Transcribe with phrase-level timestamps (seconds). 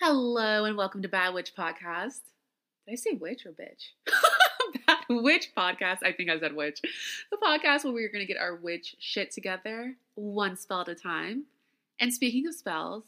[0.00, 2.20] Hello and welcome to Bad Witch Podcast.
[2.86, 3.88] Did I say witch or bitch?
[4.86, 5.98] Bad Witch Podcast.
[6.04, 6.80] I think I said witch.
[7.32, 10.94] The podcast where we're going to get our witch shit together, one spell at a
[10.94, 11.46] time.
[11.98, 13.02] And speaking of spells,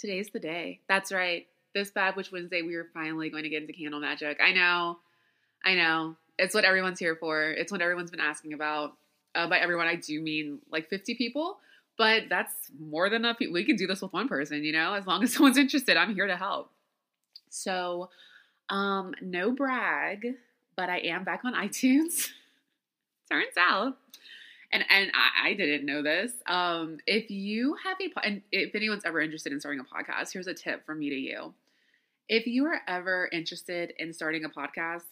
[0.00, 0.80] today's the day.
[0.88, 1.46] That's right.
[1.76, 4.40] This Bad Witch Wednesday, we are finally going to get into candle magic.
[4.42, 4.98] I know.
[5.64, 6.16] I know.
[6.38, 7.52] It's what everyone's here for.
[7.52, 8.96] It's what everyone's been asking about.
[9.36, 11.60] Uh, by everyone, I do mean like 50 people
[12.00, 13.36] but that's more than enough.
[13.40, 16.14] We can do this with one person, you know, as long as someone's interested, I'm
[16.14, 16.70] here to help.
[17.50, 18.08] So,
[18.70, 20.28] um, no brag,
[20.76, 22.30] but I am back on iTunes.
[23.30, 23.98] Turns out.
[24.72, 26.32] And and I, I didn't know this.
[26.46, 30.46] Um, if you have a and if anyone's ever interested in starting a podcast, here's
[30.46, 31.52] a tip from me to you.
[32.30, 35.02] If you are ever interested in starting a podcast,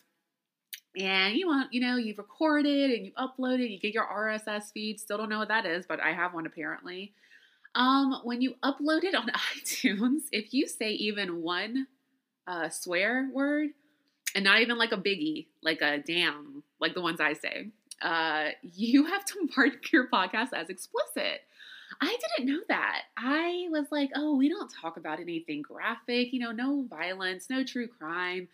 [0.98, 4.98] and you want, you know, you've recorded and you've uploaded, you get your RSS feed.
[4.98, 7.12] Still don't know what that is, but I have one apparently.
[7.74, 11.86] Um, when you upload it on iTunes, if you say even one
[12.48, 13.70] uh, swear word,
[14.34, 17.68] and not even like a biggie, like a damn, like the ones I say,
[18.02, 21.42] uh, you have to mark your podcast as explicit.
[22.00, 23.02] I didn't know that.
[23.16, 27.64] I was like, oh, we don't talk about anything graphic, you know, no violence, no
[27.64, 28.48] true crime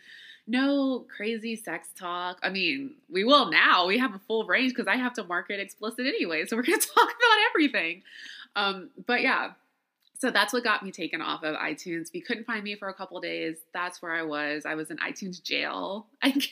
[0.46, 2.38] no crazy sex talk.
[2.42, 3.86] I mean, we will now.
[3.86, 6.44] We have a full range because I have to market explicit anyway.
[6.46, 8.02] So we're going to talk about everything.
[8.56, 9.52] Um, but yeah,
[10.18, 12.08] so that's what got me taken off of iTunes.
[12.08, 14.64] If you couldn't find me for a couple days, that's where I was.
[14.64, 16.48] I was in iTunes jail, I guess.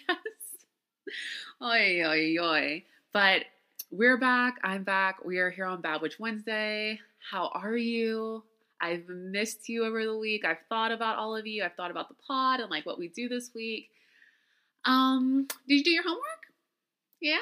[1.62, 2.84] oi, oi, oi.
[3.12, 3.44] But
[3.90, 4.58] we're back.
[4.64, 5.24] I'm back.
[5.24, 6.98] We are here on Bad Witch Wednesday.
[7.30, 8.42] How are you?
[8.82, 10.44] I've missed you over the week.
[10.44, 11.62] I've thought about all of you.
[11.62, 13.90] I've thought about the pod and like what we do this week.
[14.84, 16.22] Um, did you do your homework?
[17.20, 17.36] Yeah.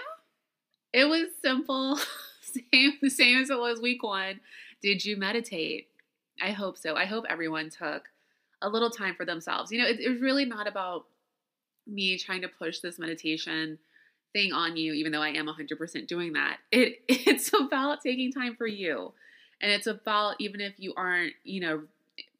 [0.92, 1.98] It was simple.
[2.72, 4.41] same the same as it was week 1.
[4.83, 5.88] Did you meditate?
[6.42, 6.94] I hope so.
[6.94, 8.05] I hope everyone took
[8.62, 9.72] a little time for themselves.
[9.72, 11.06] You know, it, it was really not about
[11.86, 13.78] me trying to push this meditation
[14.33, 16.58] thing on you, even though I am 100% doing that.
[16.70, 19.12] It it's about taking time for you.
[19.60, 21.82] And it's about even if you aren't, you know,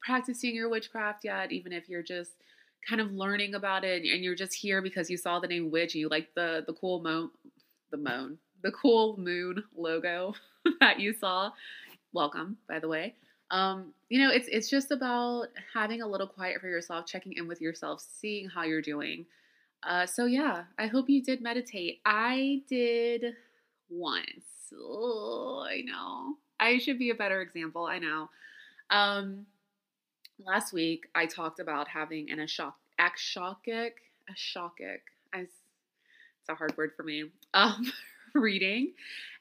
[0.03, 2.31] practicing your witchcraft yet, even if you're just
[2.87, 5.93] kind of learning about it and you're just here because you saw the name witch
[5.93, 7.29] and you like the the cool moan
[7.91, 10.33] the moan the cool moon logo
[10.79, 11.51] that you saw.
[12.13, 13.15] Welcome by the way.
[13.51, 17.47] Um you know it's it's just about having a little quiet for yourself checking in
[17.47, 19.25] with yourself seeing how you're doing.
[19.83, 22.01] Uh so yeah i hope you did meditate.
[22.05, 23.35] I did
[23.89, 24.71] once.
[24.73, 27.87] Oh i know I should be a better example.
[27.87, 28.29] I know.
[28.91, 29.47] Um,
[30.45, 33.91] last week I talked about having an ashokic, ashokic,
[34.31, 35.01] ashokic.
[35.33, 37.25] It's a hard word for me.
[37.53, 37.91] Um,
[38.33, 38.93] reading,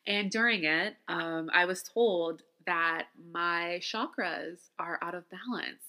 [0.05, 5.85] and during it, um, I was told that my chakras are out of balance,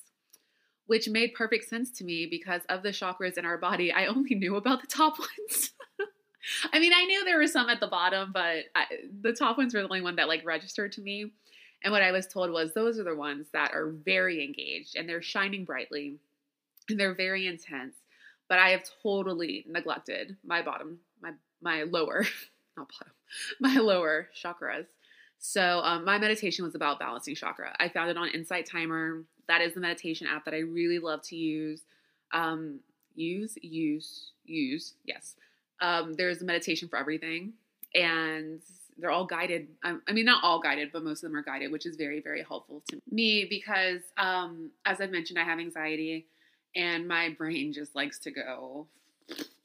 [0.86, 3.92] which made perfect sense to me because of the chakras in our body.
[3.92, 5.18] I only knew about the top
[5.50, 5.72] ones.
[6.74, 8.86] I mean, I knew there were some at the bottom, but I,
[9.22, 11.32] the top ones were the only one that like registered to me.
[11.84, 15.08] And what I was told was those are the ones that are very engaged and
[15.08, 16.18] they're shining brightly
[16.90, 17.96] and they're very intense.
[18.48, 21.32] But I have totally neglected my bottom, my
[21.62, 22.26] my lower,
[22.78, 23.14] not bottom,
[23.60, 24.86] my lower chakras.
[25.40, 27.76] So um, my meditation was about balancing chakra.
[27.80, 29.24] I found it on Insight Timer.
[29.48, 31.82] That is the meditation app that I really love to use.
[32.32, 32.80] Um,
[33.16, 34.94] use, use, use.
[35.04, 35.36] Yes.
[35.82, 37.54] Um, there's a meditation for everything,
[37.96, 38.62] and
[38.98, 39.68] they're all guided.
[39.84, 42.44] I mean, not all guided, but most of them are guided, which is very, very
[42.44, 46.28] helpful to me because, um, as I've mentioned, I have anxiety,
[46.76, 48.88] and my brain just likes to go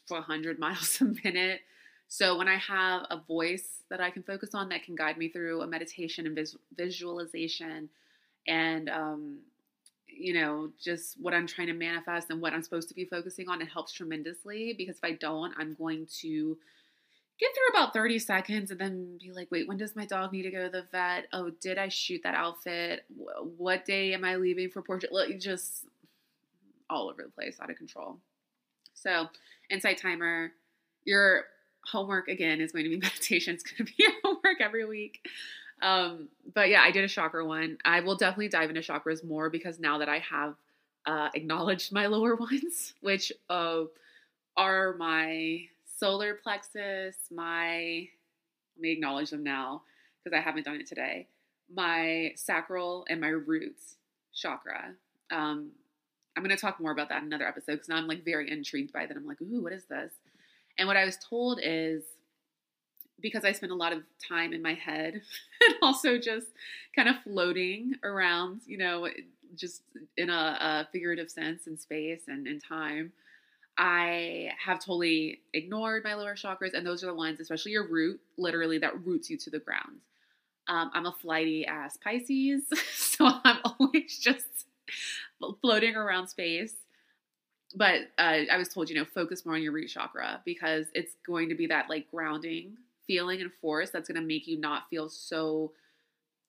[0.07, 1.61] for 100 miles a minute.
[2.09, 5.29] So when I have a voice that I can focus on that can guide me
[5.29, 7.89] through a meditation and vis- visualization,
[8.47, 9.39] and um,
[10.19, 13.49] you know, just what I'm trying to manifest and what I'm supposed to be focusing
[13.49, 16.57] on, it helps tremendously because if I don't, I'm going to
[17.39, 20.43] get through about 30 seconds and then be like, wait, when does my dog need
[20.43, 21.27] to go to the vet?
[21.33, 23.05] Oh, did I shoot that outfit?
[23.57, 25.23] What day am I leaving for Portugal?
[25.39, 25.85] Just
[26.89, 28.19] all over the place, out of control.
[28.95, 29.27] So,
[29.71, 30.53] Insight Timer,
[31.05, 31.45] your
[31.85, 33.55] homework again is going to be meditation.
[33.55, 35.21] It's going to be your homework every week.
[35.83, 37.79] Um, but yeah, I did a chakra one.
[37.85, 40.55] I will definitely dive into chakras more because now that I have
[41.07, 43.85] uh, acknowledged my lower ones, which uh,
[44.57, 45.63] are my
[45.99, 48.09] solar plexus, my,
[48.77, 49.83] let me acknowledge them now
[50.23, 51.29] because I haven't done it today,
[51.73, 53.97] my sacral and my roots
[54.35, 54.95] chakra.
[55.31, 55.71] Um,
[56.37, 58.93] I'm going to talk more about that in another episode because I'm like very intrigued
[58.93, 59.17] by that.
[59.17, 60.13] I'm like, ooh, what is this?
[60.79, 62.03] And what I was told is
[63.21, 65.15] because I spend a lot of time in my head
[65.67, 66.49] and also just
[66.95, 69.09] kind of floating around, you know,
[69.55, 69.83] just
[70.17, 73.13] in a, a figurative sense in space and in time.
[73.79, 78.21] I have totally ignored my lower chakras, and those are the ones, especially your root,
[78.39, 80.01] literally that roots you to the ground.
[80.69, 82.63] Um, I'm a flighty ass Pisces,
[82.95, 84.67] so I'm always just
[85.61, 86.75] floating around space.
[87.75, 91.15] But uh, I was told, you know, focus more on your root chakra because it's
[91.27, 94.89] going to be that like grounding feeling and force that's going to make you not
[94.91, 95.73] feel so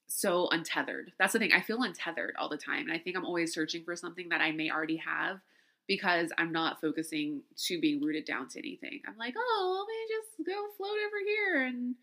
[0.09, 1.11] so untethered.
[1.19, 1.51] That's the thing.
[1.53, 4.41] I feel untethered all the time, and I think I'm always searching for something that
[4.41, 5.39] I may already have
[5.87, 9.01] because I'm not focusing to being rooted down to anything.
[9.07, 11.95] I'm like, oh, let me just go float over here and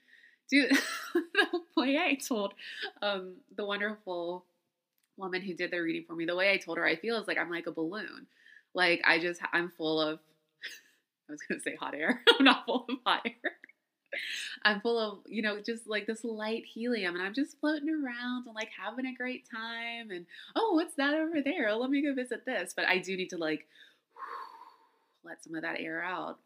[0.51, 0.69] do
[1.15, 2.55] the way I told
[3.03, 4.45] um, the wonderful
[5.17, 6.25] woman who did the reading for me.
[6.25, 8.27] The way I told her I feel is like I'm like a balloon.
[8.75, 10.19] Like I just I'm full of.
[11.29, 12.23] I was gonna say hot air.
[12.39, 13.53] I'm not full of hot air.
[14.65, 18.47] I'm full of, you know, just like this light helium, and I'm just floating around
[18.47, 20.11] and like having a great time.
[20.11, 20.27] And
[20.57, 21.69] oh, what's that over there?
[21.69, 22.73] Oh, let me go visit this.
[22.75, 23.67] But I do need to like
[25.25, 26.39] let some of that air out,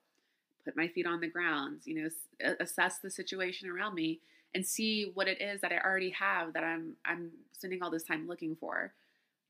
[0.65, 4.21] put my feet on the ground, you know, assess the situation around me
[4.55, 8.05] and see what it is that I already have that I'm I'm spending all this
[8.05, 8.93] time looking for.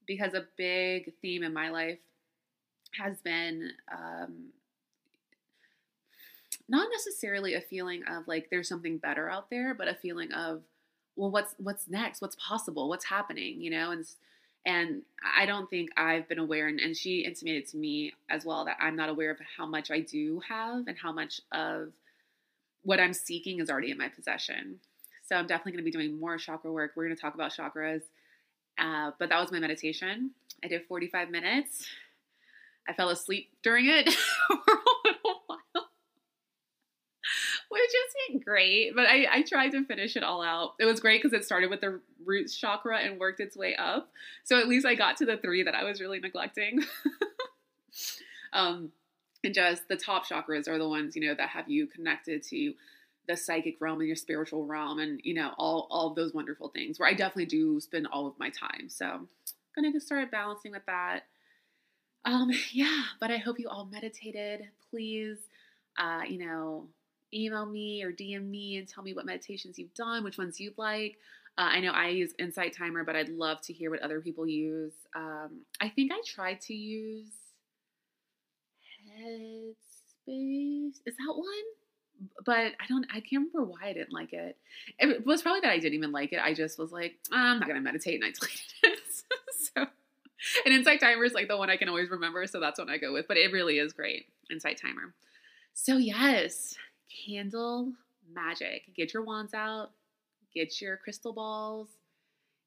[0.07, 1.99] Because a big theme in my life
[2.93, 4.47] has been um,
[6.69, 10.63] not necessarily a feeling of like there's something better out there, but a feeling of
[11.17, 12.21] well, what's what's next?
[12.23, 12.89] What's possible?
[12.89, 13.61] What's happening?
[13.61, 14.07] You know, and
[14.67, 15.03] and
[15.37, 18.77] I don't think I've been aware, and, and she intimated to me as well that
[18.81, 21.93] I'm not aware of how much I do have and how much of
[22.83, 24.81] what I'm seeking is already in my possession.
[25.25, 26.93] So I'm definitely going to be doing more chakra work.
[26.95, 28.03] We're going to talk about chakras.
[28.79, 30.31] Uh, but that was my meditation.
[30.65, 31.87] I did 45 minutes.
[32.89, 34.09] I fell asleep during it
[38.29, 40.75] isn't great, but I, I tried to finish it all out.
[40.79, 44.11] It was great because it started with the root chakra and worked its way up.
[44.45, 46.85] So at least I got to the three that I was really neglecting.
[48.53, 48.93] um,
[49.45, 52.75] and just the top chakras are the ones, you know, that have you connected to
[53.29, 56.69] the psychic realm and your spiritual realm and, you know, all, all of those wonderful
[56.69, 58.89] things where I definitely do spend all of my time.
[58.89, 59.29] So
[59.81, 61.25] going to start balancing with that.
[62.25, 64.63] Um, yeah, but I hope you all meditated.
[64.91, 65.39] Please,
[65.99, 66.89] uh, you know,
[67.33, 70.79] email me or DM me and tell me what meditations you've done, which ones you'd
[70.79, 71.19] like.
[71.59, 74.47] Uh, I know I use Insight Timer, but I'd love to hear what other people
[74.47, 74.93] use.
[75.17, 77.33] Um, I think I tried to use
[79.19, 81.01] Headspace.
[81.05, 81.49] Is that one?
[82.45, 83.07] But I don't.
[83.11, 84.57] I can't remember why I didn't like it.
[84.99, 86.41] It was probably that I didn't even like it.
[86.43, 89.01] I just was like, I'm not gonna meditate, and I deleted it.
[89.75, 89.87] so,
[90.65, 92.99] and Insight Timer is like the one I can always remember, so that's what I
[92.99, 93.27] go with.
[93.29, 95.15] But it really is great, Insight Timer.
[95.75, 96.75] So yes,
[97.27, 97.93] candle
[98.33, 98.95] magic.
[98.95, 99.91] Get your wands out,
[100.55, 101.89] get your crystal balls,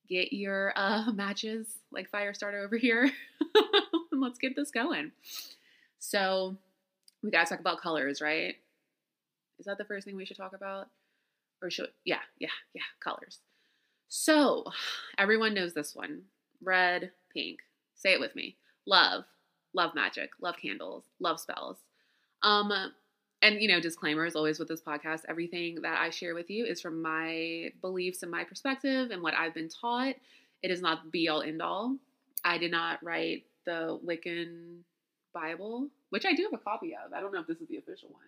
[0.10, 3.04] get your uh, matches like fire starter over here,
[4.12, 5.12] and let's get this going.
[6.00, 6.58] So,
[7.24, 8.56] we gotta talk about colors, right?
[9.60, 10.88] Is that the first thing we should talk about?
[11.62, 13.40] Or should, yeah, yeah, yeah, colors.
[14.10, 14.66] So,
[15.20, 16.24] everyone knows this one
[16.64, 17.60] red, pink.
[17.96, 18.58] Say it with me
[18.88, 19.26] love,
[19.74, 21.78] love magic, love candles, love spells.
[22.42, 22.74] Um,
[23.42, 26.66] and you know disclaimer is always with this podcast everything that i share with you
[26.66, 30.16] is from my beliefs and my perspective and what i've been taught.
[30.64, 31.98] It is not be all end all
[32.44, 34.80] i did not write the wiccan
[35.34, 37.14] bible which i do have a copy of.
[37.14, 38.22] I don't know if this is the official one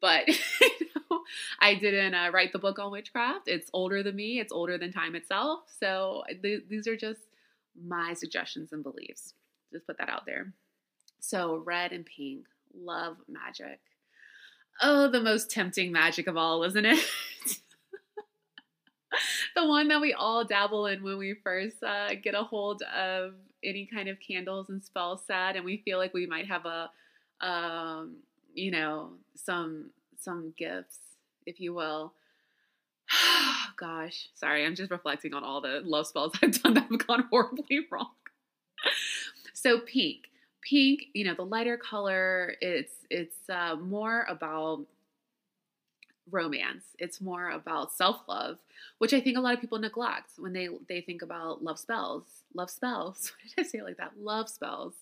[0.00, 0.28] but
[0.60, 1.20] you know,
[1.60, 3.48] i didn't uh, write the book on witchcraft.
[3.48, 4.40] It's older than me.
[4.40, 5.60] It's older than time itself.
[5.78, 7.20] So th- these are just
[7.82, 9.34] my suggestions and beliefs.
[9.72, 10.52] Just put that out there.
[11.20, 13.80] So red and pink love magic
[14.82, 16.98] Oh, the most tempting magic of all, isn't it?
[19.54, 23.34] the one that we all dabble in when we first uh, get a hold of
[23.62, 26.90] any kind of candles and spell set, and we feel like we might have a,
[27.40, 28.16] um,
[28.54, 30.98] you know, some some gifts,
[31.46, 32.14] if you will.
[33.76, 37.24] Gosh, sorry, I'm just reflecting on all the love spells I've done that have gone
[37.30, 38.10] horribly wrong.
[39.52, 40.29] so pink
[40.68, 44.84] pink you know the lighter color it's it's uh, more about
[46.30, 46.84] romance.
[46.98, 48.58] It's more about self-love
[48.98, 52.24] which i think a lot of people neglect when they they think about love spells
[52.54, 53.32] love spells.
[53.56, 54.12] Did i say like that?
[54.18, 54.94] Love spells.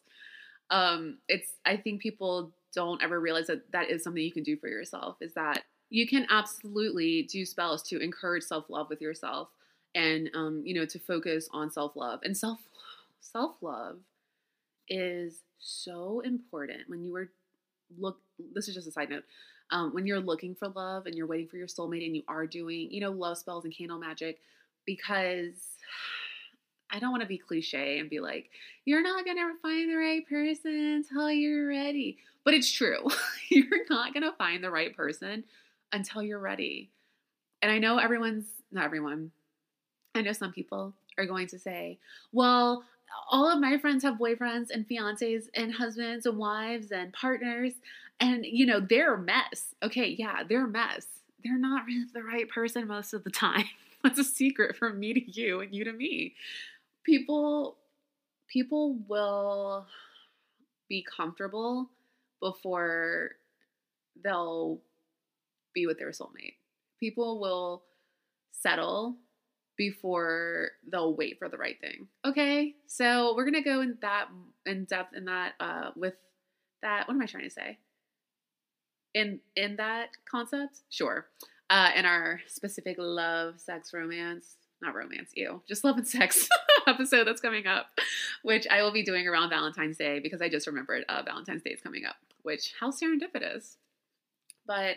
[0.71, 4.57] Um it's i think people don't ever realize that that is something you can do
[4.57, 9.49] for yourself is that you can absolutely do spells to encourage self-love with yourself
[9.95, 12.21] and um you know to focus on self-love.
[12.23, 12.61] And self
[13.21, 13.99] self-love
[14.89, 17.31] is so important when you are
[17.99, 18.19] look
[18.55, 19.25] this is just a side note
[19.71, 22.47] um, when you're looking for love and you're waiting for your soulmate and you are
[22.47, 24.39] doing you know love spells and candle magic
[24.89, 25.55] because
[26.91, 28.49] I don't want to be cliche and be like,
[28.87, 32.17] you're not going to find the right person until you're ready.
[32.45, 33.07] But it's true.
[33.51, 35.45] you're not going to find the right person
[35.93, 36.91] until you're ready.
[37.61, 39.33] And I know everyone's, not everyone,
[40.15, 41.99] I know some people are going to say,
[42.33, 42.85] well,
[43.31, 47.75] all of my friends have boyfriends and fiancés and husbands and wives and partners,
[48.21, 49.75] and you know, they're a mess.
[49.83, 51.07] Okay, yeah, they're a mess.
[51.45, 53.65] They're not really the right person most of the time.
[54.03, 56.35] That's a secret from me to you and you to me.
[57.05, 57.77] People
[58.49, 59.87] people will
[60.89, 61.91] be comfortable
[62.41, 63.33] before
[64.23, 64.81] they'll
[65.75, 66.55] be with their soulmate.
[66.99, 67.83] People will
[68.53, 69.17] settle
[69.79, 72.09] before they'll wait for the right thing.
[72.27, 74.27] Okay, so we're gonna go in that
[74.67, 76.15] in depth in that uh, with
[76.83, 77.09] that.
[77.09, 77.79] What am I trying to say?
[79.15, 81.29] In in that concept, sure.
[81.71, 86.49] Uh, in our specific love, sex, romance, not romance, you, just love and sex
[86.87, 87.87] episode that's coming up,
[88.43, 91.71] which I will be doing around Valentine's Day because I just remembered uh, Valentine's Day
[91.71, 92.17] is coming up.
[92.43, 93.77] Which how serendipitous,
[94.67, 94.97] but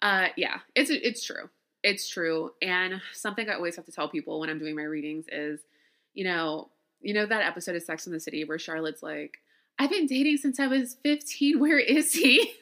[0.00, 1.48] uh, yeah, it's it's true
[1.82, 2.52] it's true.
[2.62, 5.60] And something I always have to tell people when I'm doing my readings is,
[6.14, 6.68] you know,
[7.00, 9.38] you know that episode of Sex in the City where Charlotte's like,
[9.78, 11.58] I've been dating since I was 15.
[11.58, 12.54] Where is he?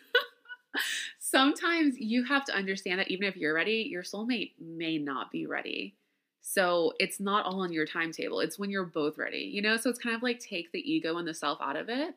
[1.19, 5.47] Sometimes you have to understand that even if you're ready, your soulmate may not be
[5.47, 5.95] ready.
[6.41, 8.41] So it's not all on your timetable.
[8.41, 9.77] It's when you're both ready, you know?
[9.77, 12.15] So it's kind of like take the ego and the self out of it.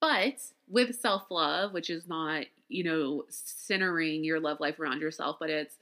[0.00, 5.38] But with self love, which is not, you know, centering your love life around yourself,
[5.40, 5.76] but it's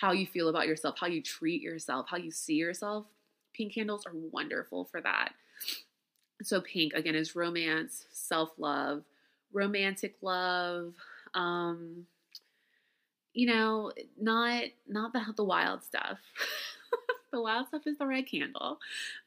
[0.00, 3.06] how you feel about yourself, how you treat yourself, how you see yourself.
[3.54, 5.32] Pink candles are wonderful for that.
[6.42, 9.02] So, pink again is romance, self love,
[9.52, 10.94] romantic love.
[11.34, 12.06] Um,
[13.34, 16.18] you know, not not the the wild stuff.
[17.32, 18.78] the wild stuff is the red candle.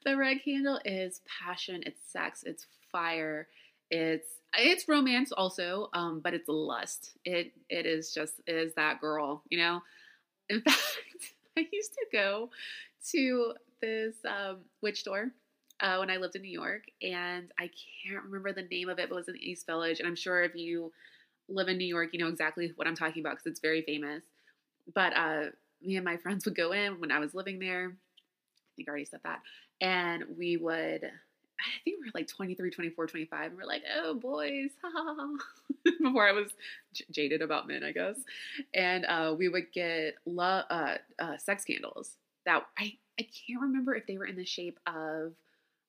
[0.06, 3.46] The red candle is passion, it's sex, it's fire,
[3.90, 7.12] it's it's romance also, um, but it's lust.
[7.26, 9.82] It it is just it is that girl, you know.
[10.52, 10.78] In fact,
[11.56, 12.50] I used to go
[13.12, 15.30] to this um, witch store
[15.80, 17.70] uh, when I lived in New York, and I
[18.04, 19.98] can't remember the name of it, but it was in the East Village.
[19.98, 20.92] And I'm sure if you
[21.48, 24.22] live in New York, you know exactly what I'm talking about because it's very famous.
[24.94, 25.44] But uh,
[25.82, 27.86] me and my friends would go in when I was living there.
[27.88, 29.40] I think I already said that.
[29.80, 31.10] And we would
[31.62, 33.46] I think we were like 23, 24, 25.
[33.50, 34.70] And we're like, oh, boys.
[36.00, 36.50] Before I was
[36.92, 38.16] j- jaded about men, I guess.
[38.74, 42.16] And uh, we would get lo- uh, uh, sex candles
[42.46, 45.32] that I, I can't remember if they were in the shape of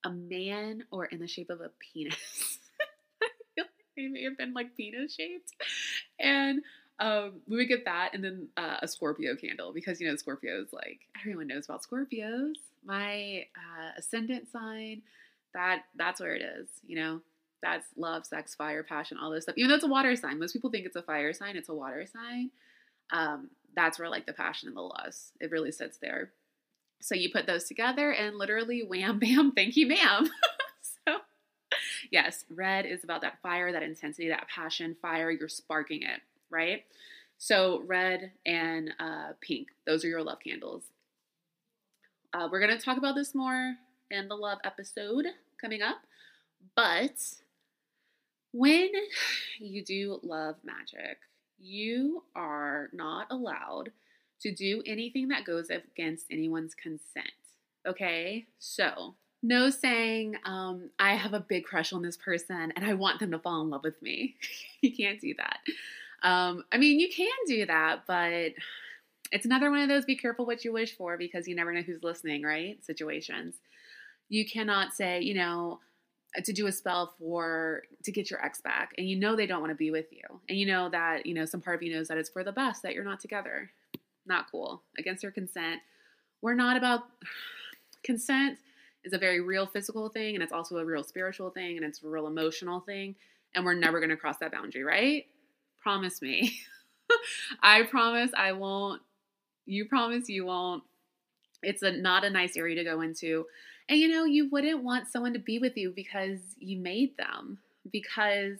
[0.06, 2.60] a man or in the shape of a penis.
[3.22, 5.52] I feel like they may have been like penis shaped.
[6.20, 6.62] And
[7.00, 10.72] um, we would get that and then uh, a Scorpio candle because, you know, Scorpios,
[10.72, 12.54] like everyone knows about Scorpios.
[12.86, 15.02] My uh, ascendant sign
[15.54, 17.22] that that's where it is, you know.
[17.62, 19.56] That's love, sex, fire, passion, all this stuff.
[19.58, 21.56] Even though it's a water sign, most people think it's a fire sign.
[21.56, 22.52] It's a water sign.
[23.12, 26.32] Um, that's where like the passion and the lust it really sits there.
[27.02, 30.30] So you put those together and literally wham bam, thank you, ma'am.
[30.82, 31.18] so
[32.12, 35.32] yes, red is about that fire, that intensity, that passion, fire.
[35.32, 36.20] You're sparking it,
[36.50, 36.84] right?
[37.38, 40.84] So red and uh, pink, those are your love candles.
[42.34, 43.76] Uh, we're gonna talk about this more
[44.12, 45.26] in the love episode
[45.60, 45.98] coming up.
[46.76, 47.18] But
[48.52, 48.90] when
[49.60, 51.18] you do love magic,
[51.60, 53.92] you are not allowed
[54.42, 57.28] to do anything that goes against anyone's consent.
[57.88, 58.46] Okay?
[58.60, 63.20] So, no saying, um, I have a big crush on this person and I want
[63.20, 64.36] them to fall in love with me.
[64.82, 65.60] you can't do that.
[66.28, 68.54] Um, I mean, you can do that, but
[69.32, 71.82] it's another one of those be careful what you wish for because you never know
[71.82, 72.84] who's listening, right?
[72.86, 73.56] Situations
[74.34, 75.80] you cannot say, you know,
[76.36, 79.46] uh, to do a spell for to get your ex back and you know they
[79.46, 80.24] don't want to be with you.
[80.50, 82.52] And you know that you know some part of you knows that it's for the
[82.52, 83.70] best that you're not together.
[84.26, 84.82] Not cool.
[84.98, 85.82] Against your consent.
[86.42, 87.02] We're not about
[88.04, 88.58] consent
[89.04, 92.02] is a very real physical thing and it's also a real spiritual thing and it's
[92.02, 93.16] a real emotional thing
[93.54, 95.26] and we're never going to cross that boundary right?
[95.80, 96.60] Promise me.
[97.62, 99.02] I promise i won't.
[99.68, 100.84] You promise you won't.
[101.62, 103.46] It's a not a nice area to go into
[103.90, 107.60] and you know, you wouldn't want someone to be with you because you made them,
[107.92, 108.60] because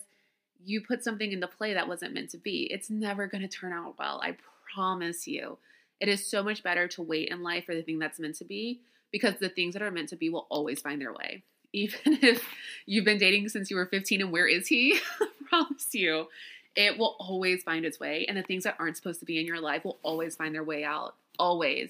[0.66, 2.68] you put something into play that wasn't meant to be.
[2.72, 4.22] It's never going to turn out well.
[4.24, 4.38] I
[4.74, 5.58] promise you.
[6.00, 8.46] It is so much better to wait in life for the thing that's meant to
[8.46, 11.44] be because the things that are meant to be will always find their way.
[11.74, 12.46] Even if
[12.86, 15.00] you've been dating since you were 15 and where is he?
[15.22, 16.28] I promise you,
[16.76, 18.26] it will always find its way.
[18.28, 20.64] And the things that aren't supposed to be in your life will always find their
[20.64, 21.16] way out.
[21.40, 21.90] Always.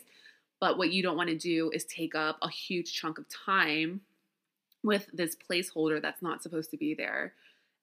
[0.63, 3.99] But what you don't want to do is take up a huge chunk of time
[4.81, 7.33] with this placeholder that's not supposed to be there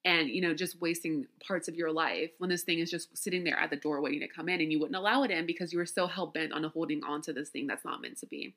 [0.07, 3.45] and you know just wasting parts of your life when this thing is just sitting
[3.45, 5.75] there at the door waiting to come in and you wouldn't allow it in because
[5.75, 8.55] you were so hell-bent on holding on to this thing that's not meant to be.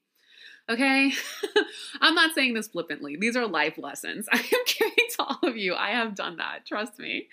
[0.69, 1.11] Okay?
[2.01, 3.17] I'm not saying this flippantly.
[3.17, 4.29] These are life lessons.
[4.31, 5.75] I am giving to all of you.
[5.75, 6.65] I have done that.
[6.65, 7.27] Trust me.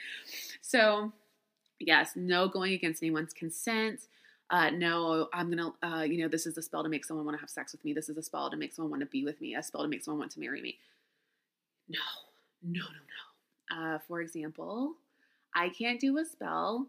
[0.60, 1.12] So
[1.80, 4.02] yes no going against anyone's consent
[4.50, 7.36] uh, no, I'm gonna, uh, you know, this is a spell to make someone want
[7.38, 7.92] to have sex with me.
[7.92, 9.54] This is a spell to make someone want to be with me.
[9.54, 10.78] A spell to make someone want to marry me.
[11.88, 11.98] No,
[12.62, 13.94] no, no, no.
[13.94, 14.94] Uh, for example,
[15.54, 16.88] I can't do a spell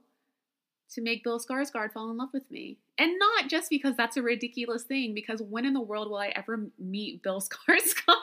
[0.94, 2.78] to make Bill Skarsgård fall in love with me.
[2.98, 6.34] And not just because that's a ridiculous thing, because when in the world will I
[6.36, 8.16] ever meet Bill Skarsgård?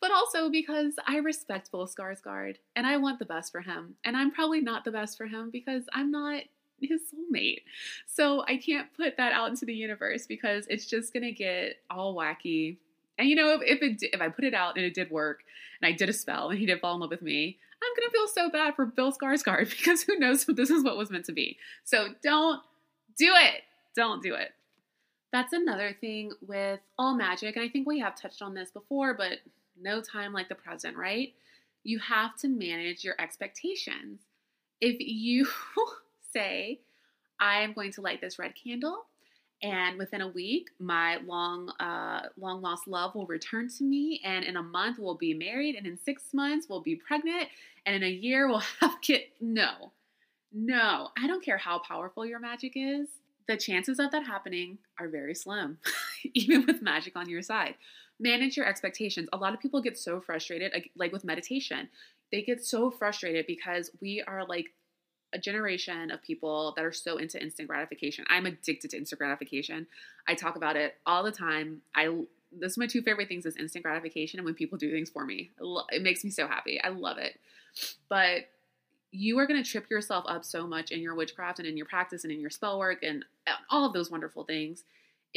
[0.00, 3.94] but also because I respect Bill Skarsgård and I want the best for him.
[4.04, 6.42] And I'm probably not the best for him because I'm not
[6.80, 7.62] his soulmate.
[8.06, 11.76] So I can't put that out into the universe because it's just going to get
[11.90, 12.78] all wacky
[13.18, 15.42] and you know, if, if it if I put it out and it did work,
[15.80, 18.10] and I did a spell and he did fall in love with me, I'm gonna
[18.10, 21.24] feel so bad for Bill Skarsgård because who knows if this is what was meant
[21.26, 21.58] to be.
[21.84, 22.62] So don't
[23.18, 23.62] do it.
[23.94, 24.52] Don't do it.
[25.32, 29.14] That's another thing with all magic, and I think we have touched on this before,
[29.14, 29.38] but
[29.80, 31.34] no time like the present, right?
[31.82, 34.20] You have to manage your expectations.
[34.80, 35.46] If you
[36.36, 36.80] say,
[37.40, 39.06] I am going to light this red candle
[39.62, 44.44] and within a week my long uh, long lost love will return to me and
[44.44, 47.48] in a month we'll be married and in six months we'll be pregnant
[47.86, 49.92] and in a year we'll have kid no.
[50.52, 51.08] No.
[51.18, 53.08] I don't care how powerful your magic is.
[53.48, 55.78] The chances of that happening are very slim
[56.34, 57.74] even with magic on your side.
[58.18, 59.28] Manage your expectations.
[59.32, 61.88] A lot of people get so frustrated like with meditation.
[62.32, 64.66] They get so frustrated because we are like
[65.36, 68.24] a generation of people that are so into instant gratification.
[68.28, 69.86] I'm addicted to instant gratification.
[70.26, 71.82] I talk about it all the time.
[71.94, 72.08] I
[72.58, 75.26] this is my two favorite things is instant gratification and when people do things for
[75.26, 75.50] me.
[75.90, 76.80] It makes me so happy.
[76.82, 77.38] I love it.
[78.08, 78.48] But
[79.10, 81.86] you are going to trip yourself up so much in your witchcraft and in your
[81.86, 83.24] practice and in your spell work and
[83.68, 84.84] all of those wonderful things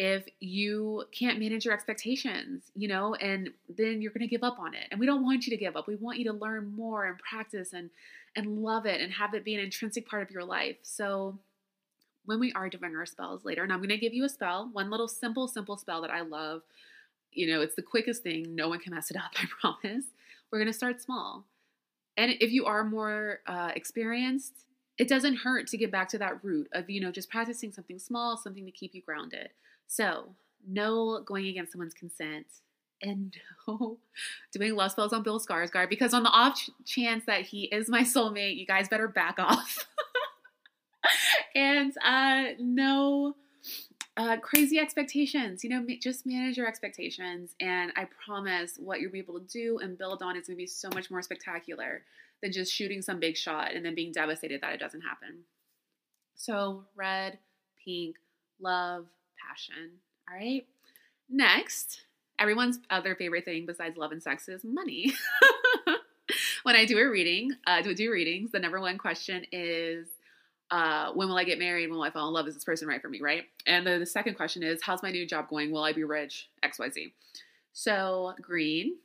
[0.01, 4.57] if you can't manage your expectations, you know, and then you're going to give up
[4.57, 4.87] on it.
[4.91, 5.89] And we don't want you to give up.
[5.89, 7.89] We want you to learn more and practice and
[8.35, 10.77] and love it and have it be an intrinsic part of your life.
[10.83, 11.39] So
[12.25, 14.69] when we are doing our spells later, and I'm going to give you a spell,
[14.71, 16.61] one little simple, simple spell that I love.
[17.31, 18.55] You know, it's the quickest thing.
[18.55, 20.05] No one can mess it up, I promise.
[20.51, 21.45] We're going to start small.
[22.17, 24.65] And if you are more uh, experienced,
[24.97, 27.97] it doesn't hurt to get back to that root of, you know, just practicing something
[27.97, 29.49] small, something to keep you grounded.
[29.87, 30.35] So,
[30.67, 32.45] no going against someone's consent
[33.01, 33.35] and
[33.67, 33.97] no
[34.53, 38.01] doing love spells on Bill Skarsgård because on the off chance that he is my
[38.01, 39.87] soulmate, you guys better back off.
[41.55, 43.35] and uh, no
[44.17, 45.63] uh, crazy expectations.
[45.63, 49.79] You know, just manage your expectations, and I promise what you'll be able to do
[49.79, 52.03] and build on is going to be so much more spectacular
[52.41, 55.39] than just shooting some big shot and then being devastated that it doesn't happen.
[56.35, 57.39] So, red,
[57.83, 58.15] pink,
[58.61, 59.07] love,
[59.47, 59.91] passion.
[60.29, 60.65] All right.
[61.29, 62.01] Next,
[62.39, 65.13] everyone's other favorite thing besides love and sex is money.
[66.63, 70.07] when I do a reading, uh, to do readings, the number one question is,
[70.71, 71.89] uh, when will I get married?
[71.89, 72.47] When will I fall in love?
[72.47, 73.21] Is this person right for me?
[73.21, 73.43] Right.
[73.65, 75.71] And the, the second question is, how's my new job going?
[75.71, 76.49] Will I be rich?
[76.63, 77.13] X, Y, Z.
[77.73, 78.97] So green,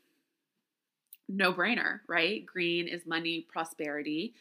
[1.29, 2.45] no brainer, right?
[2.45, 4.35] Green is money, prosperity.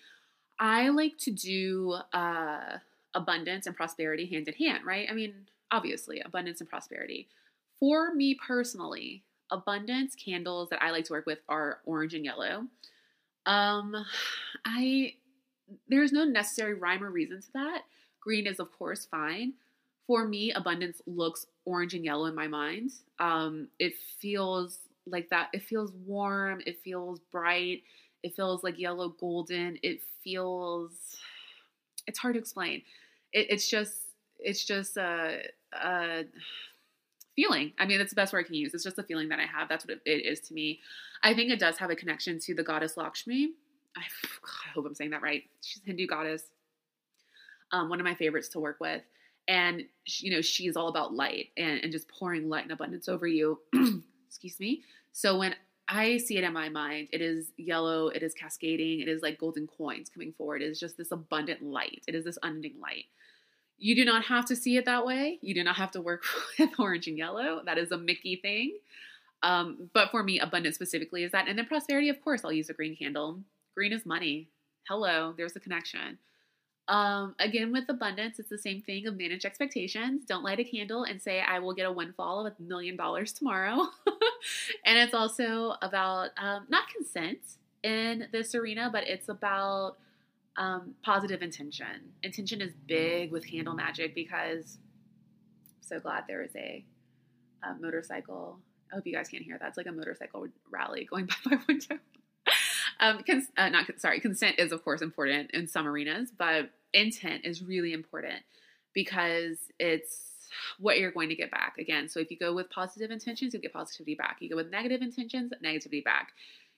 [0.60, 2.78] I like to do uh,
[3.14, 5.08] abundance and prosperity hand in hand, right?
[5.10, 5.34] I mean,
[5.72, 7.28] obviously, abundance and prosperity.
[7.84, 12.66] For me personally, abundance candles that I like to work with are orange and yellow.
[13.46, 14.06] Um,
[14.64, 15.16] I
[15.90, 17.82] there's no necessary rhyme or reason to that.
[18.22, 19.56] Green is of course fine.
[20.08, 22.92] For me, abundance looks orange and yellow in my mind.
[23.20, 25.50] Um, it feels like that.
[25.52, 26.62] It feels warm.
[26.66, 27.84] It feels bright.
[28.24, 29.78] It feels like yellow golden.
[29.84, 31.18] It feels.
[32.08, 32.84] It's hard to explain.
[33.34, 33.98] It, it's just.
[34.40, 35.42] It's just a,
[35.74, 36.24] a
[37.36, 37.74] feeling.
[37.80, 38.74] I mean, that's the best word I can use.
[38.74, 39.70] It's just a feeling that I have.
[39.70, 40.80] That's what it is to me.
[41.24, 43.52] I think it does have a connection to the goddess Lakshmi.
[43.96, 44.02] I,
[44.42, 45.44] God, I hope I'm saying that right.
[45.62, 46.44] She's a Hindu goddess.
[47.72, 49.02] Um, one of my favorites to work with
[49.48, 53.28] and you know she's all about light and, and just pouring light and abundance over
[53.28, 53.60] you
[54.34, 54.82] excuse me.
[55.12, 55.56] So when
[55.88, 59.38] I see it in my mind, it is yellow, it is cascading, it is like
[59.38, 60.64] golden coins coming forward.
[60.64, 62.04] It is just this abundant light.
[62.08, 63.06] It is this unending light.
[63.84, 65.40] You do not have to see it that way.
[65.42, 66.24] You do not have to work
[66.58, 67.62] with orange and yellow.
[67.66, 68.78] That is a Mickey thing.
[69.44, 71.50] Um, but for me, abundance specifically is that.
[71.50, 73.42] And then prosperity, of course, I'll use a green candle.
[73.76, 74.48] Green is money.
[74.88, 76.18] Hello, there's a connection.
[76.88, 80.24] Um, again, with abundance, it's the same thing of manage expectations.
[80.26, 83.34] Don't light a candle and say, I will get a windfall of a million dollars
[83.34, 83.90] tomorrow.
[84.86, 87.40] and it's also about um, not consent
[87.84, 89.98] in this arena, but it's about
[90.58, 92.14] um, positive intention.
[92.22, 94.78] Intention is big with candle magic because
[95.78, 96.86] I'm so glad there is a,
[97.64, 98.60] a motorcycle.
[98.92, 99.70] I hope you guys can't hear that.
[99.70, 101.98] It's like a motorcycle rally going by my window.
[103.00, 104.20] um, cons- uh, not sorry.
[104.20, 108.44] Consent is of course important in some arenas, but intent is really important
[108.94, 110.30] because it's
[110.80, 112.08] what you're going to get back again.
[112.08, 114.38] So if you go with positive intentions, you get positivity back.
[114.40, 116.34] You go with negative intentions, negativity back.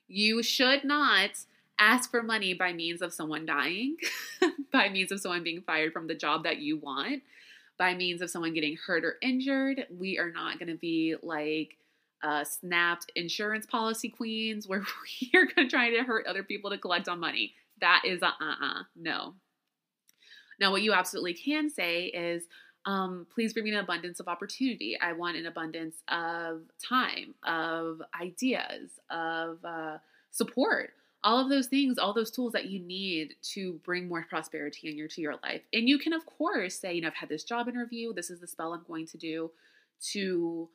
[0.08, 1.30] You should not
[1.78, 3.96] ask for money by means of someone dying,
[4.72, 7.22] by means of someone being fired from the job that you want,
[7.78, 9.86] by means of someone getting hurt or injured.
[9.90, 11.76] We are not going to be like
[12.22, 14.84] uh, snapped insurance policy queens where
[15.34, 17.54] we're going to try to hurt other people to collect on money.
[17.80, 19.34] That is a uh uh no.
[20.58, 22.44] Now, what you absolutely can say is,
[22.86, 24.96] um, please bring me an abundance of opportunity.
[24.98, 29.98] I want an abundance of time, of ideas, of uh,
[30.30, 30.94] support
[31.26, 34.96] all of those things, all those tools that you need to bring more prosperity in
[34.96, 35.60] your to your life.
[35.72, 38.38] And you can of course say, you know, I've had this job interview, this is
[38.38, 39.50] the spell I'm going to do
[40.12, 40.68] to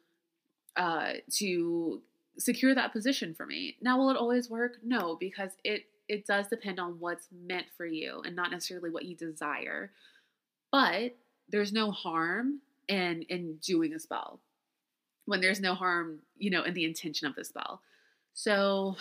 [0.75, 2.01] uh to
[2.37, 3.77] secure that position for me.
[3.81, 4.77] Now will it always work?
[4.83, 9.05] No, because it it does depend on what's meant for you and not necessarily what
[9.05, 9.91] you desire.
[10.69, 11.15] But
[11.47, 12.59] there's no harm
[12.89, 14.41] in in doing a spell
[15.23, 17.81] when there's no harm, you know, in the intention of the spell.
[18.33, 18.97] So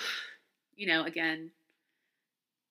[0.80, 1.50] you know, again,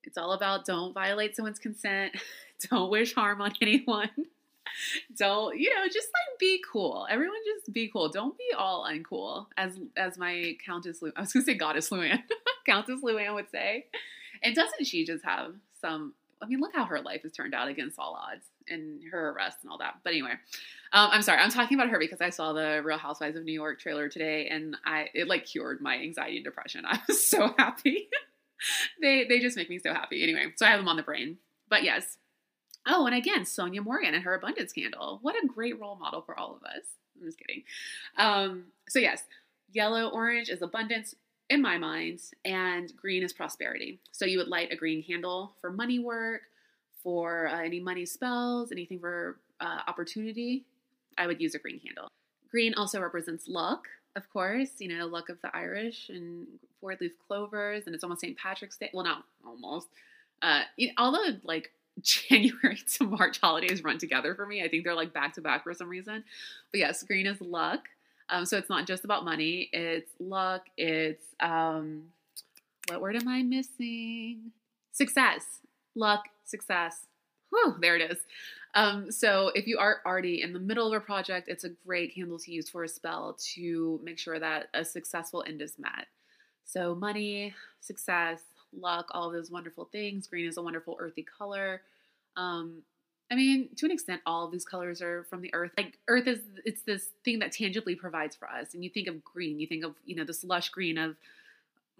[0.03, 2.13] it's all about don't violate someone's consent,
[2.69, 4.09] don't wish harm on anyone.
[5.15, 7.05] don't, you know, just like be cool.
[7.07, 8.09] Everyone just be cool.
[8.09, 12.23] Don't be all uncool, as as my Countess Lu I was gonna say Goddess Luann.
[12.65, 13.85] Countess Luann would say.
[14.41, 17.67] And doesn't she just have some I mean, look how her life has turned out
[17.67, 19.95] against all odds and her arrest and all that.
[20.03, 20.31] But anyway,
[20.93, 21.39] um, I'm sorry.
[21.39, 24.47] I'm talking about her because I saw the Real Housewives of New York trailer today,
[24.47, 26.85] and I it like cured my anxiety and depression.
[26.87, 28.09] I was so happy.
[29.01, 30.23] they they just make me so happy.
[30.23, 31.37] Anyway, so I have them on the brain.
[31.69, 32.17] But yes.
[32.87, 35.19] Oh, and again, Sonja Morgan and her abundance candle.
[35.21, 36.85] What a great role model for all of us.
[37.19, 37.63] I'm just kidding.
[38.17, 39.23] Um, so yes,
[39.71, 41.13] yellow orange is abundance
[41.49, 43.99] in my mind, and green is prosperity.
[44.11, 46.41] So you would light a green candle for money work,
[47.03, 50.63] for uh, any money spells, anything for uh, opportunity.
[51.17, 52.07] I would use a green candle.
[52.49, 56.47] Green also represents luck, of course, you know, luck of the Irish and
[56.81, 58.37] four leaf clovers, and it's almost St.
[58.37, 58.89] Patrick's Day.
[58.93, 59.87] Well, not almost.
[60.41, 64.63] Uh, you know, although, like, January to March holidays run together for me.
[64.63, 66.23] I think they're like back to back for some reason.
[66.71, 67.89] But yes, green is luck.
[68.29, 72.03] Um, so it's not just about money, it's luck, it's um,
[72.87, 74.51] what word am I missing?
[74.91, 75.61] Success,
[75.99, 77.05] luck, success.
[77.49, 78.17] Whew, there it is.
[78.75, 82.13] Um, so if you are already in the middle of a project, it's a great
[82.15, 86.05] candle to use for a spell to make sure that a successful end is met.
[86.65, 88.41] So money, success,
[88.77, 90.27] luck, all of those wonderful things.
[90.27, 91.81] Green is a wonderful earthy color.
[92.37, 92.83] Um,
[93.31, 95.71] I mean, to an extent, all of these colors are from the earth.
[95.77, 98.73] Like earth is it's this thing that tangibly provides for us.
[98.73, 101.15] And you think of green, you think of you know this lush green of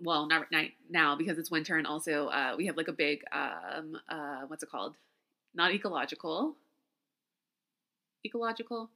[0.02, 3.24] well, not right now because it's winter, and also uh, we have like a big
[3.32, 4.96] um, uh, what's it called?
[5.54, 6.56] Not ecological.
[8.26, 8.90] Ecological.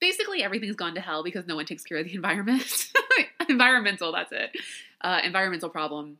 [0.00, 2.90] Basically, everything's gone to hell because no one takes care of the environment.
[3.48, 4.56] environmental, that's it.
[5.00, 6.18] Uh, environmental problem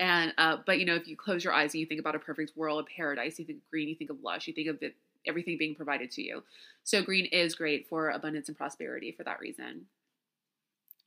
[0.00, 2.18] and uh, but you know, if you close your eyes and you think about a
[2.18, 4.82] perfect world, a paradise, you think of green, you think of lush, you think of
[4.82, 4.94] it,
[5.26, 6.42] everything being provided to you.
[6.84, 9.86] So green is great for abundance and prosperity for that reason.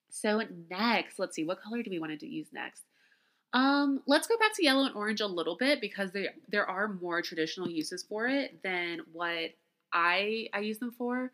[0.09, 2.83] So next, let's see, what color do we want to use next?
[3.53, 6.89] Um, let's go back to yellow and orange a little bit because there there are
[6.89, 9.51] more traditional uses for it than what
[9.93, 11.31] I I use them for.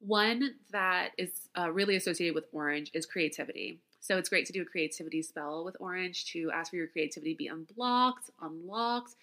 [0.00, 3.80] One that is uh, really associated with orange is creativity.
[4.00, 7.34] So it's great to do a creativity spell with orange to ask for your creativity
[7.34, 9.16] be unblocked, unlocked.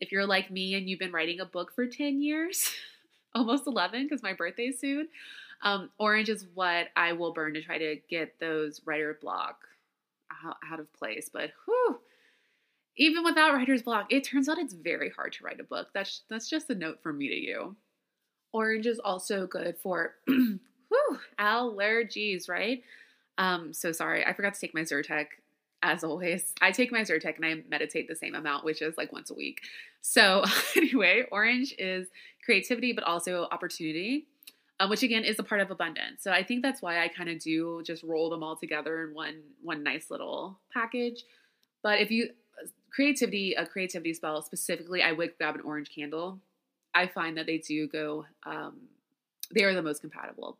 [0.00, 2.72] If you're like me and you've been writing a book for 10 years,
[3.34, 5.08] almost 11 because my birthday's soon,
[5.62, 9.58] um, orange is what I will burn to try to get those writer block
[10.70, 11.30] out, of place.
[11.32, 12.00] But whew,
[12.96, 15.88] even without writer's block, it turns out it's very hard to write a book.
[15.94, 17.76] That's that's just a note from me to you.
[18.52, 22.82] Orange is also good for whew, allergies, right?
[23.38, 25.26] Um, so sorry, I forgot to take my Zyrtec.
[25.84, 29.12] As always, I take my Zyrtec and I meditate the same amount, which is like
[29.12, 29.62] once a week.
[30.00, 30.44] So
[30.76, 32.08] anyway, orange is
[32.44, 34.28] creativity, but also opportunity.
[34.82, 36.22] Um, which again is a part of abundance.
[36.22, 39.14] So I think that's why I kind of do just roll them all together in
[39.14, 41.22] one one nice little package.
[41.82, 42.30] But if you
[42.90, 46.40] creativity, a creativity spell specifically, I would grab an orange candle.
[46.94, 48.80] I find that they do go, um,
[49.54, 50.58] they are the most compatible.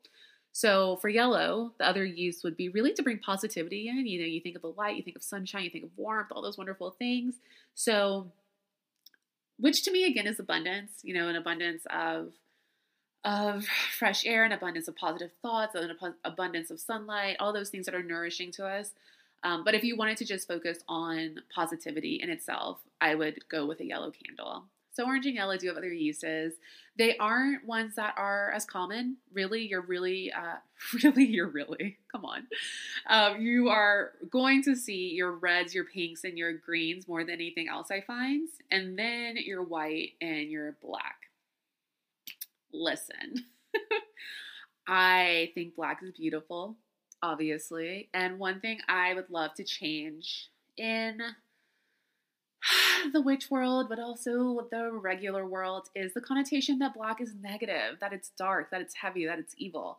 [0.52, 4.06] So for yellow, the other use would be really to bring positivity in.
[4.06, 6.28] You know, you think of the light, you think of sunshine, you think of warmth,
[6.30, 7.35] all those wonderful things.
[7.74, 8.30] So,
[9.58, 11.00] which to me again is abundance.
[11.02, 12.32] You know, an abundance of
[13.24, 13.64] of
[13.98, 17.94] fresh air, an abundance of positive thoughts, an abundance of sunlight, all those things that
[17.94, 18.90] are nourishing to us.
[19.44, 23.66] Um, but if you wanted to just focus on positivity in itself, I would go
[23.66, 24.64] with a yellow candle.
[24.92, 26.52] So orange and yellow do have other uses.
[26.98, 29.16] They aren't ones that are as common.
[29.32, 30.56] Really, you're really, uh,
[31.02, 32.46] really, you're really, come on.
[33.08, 37.35] Um, you are going to see your reds, your pinks, and your greens more than
[37.35, 38.48] anything else I find.
[38.70, 41.32] And then your white and your black.
[42.72, 43.44] Listen,
[44.87, 46.76] I think black is beautiful,
[47.22, 48.08] obviously.
[48.14, 51.18] And one thing I would love to change in
[53.12, 57.98] the witch world, but also the regular world, is the connotation that black is negative,
[58.00, 59.98] that it's dark, that it's heavy, that it's evil.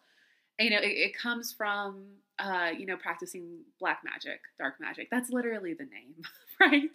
[0.59, 2.05] And, you know, it, it comes from,
[2.39, 5.09] uh, you know, practicing black magic, dark magic.
[5.09, 6.15] That's literally the name,
[6.59, 6.91] right?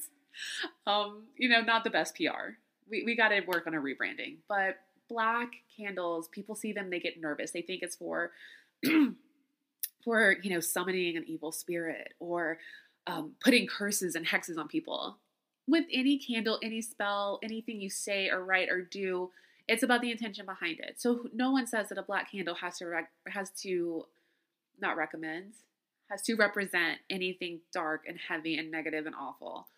[0.87, 2.57] Um, you know, not the best PR.
[2.91, 4.37] We, we got to work on a rebranding.
[4.49, 7.51] But black candles, people see them, they get nervous.
[7.51, 8.33] They think it's for,
[10.05, 12.59] for you know, summoning an evil spirit or
[13.07, 15.19] um, putting curses and hexes on people
[15.67, 19.31] with any candle, any spell, anything you say or write or do,
[19.69, 20.95] it's about the intention behind it.
[20.99, 24.07] So no one says that a black candle has to rec- has to
[24.81, 25.53] not recommend
[26.11, 29.69] has to represent anything dark and heavy and negative and awful.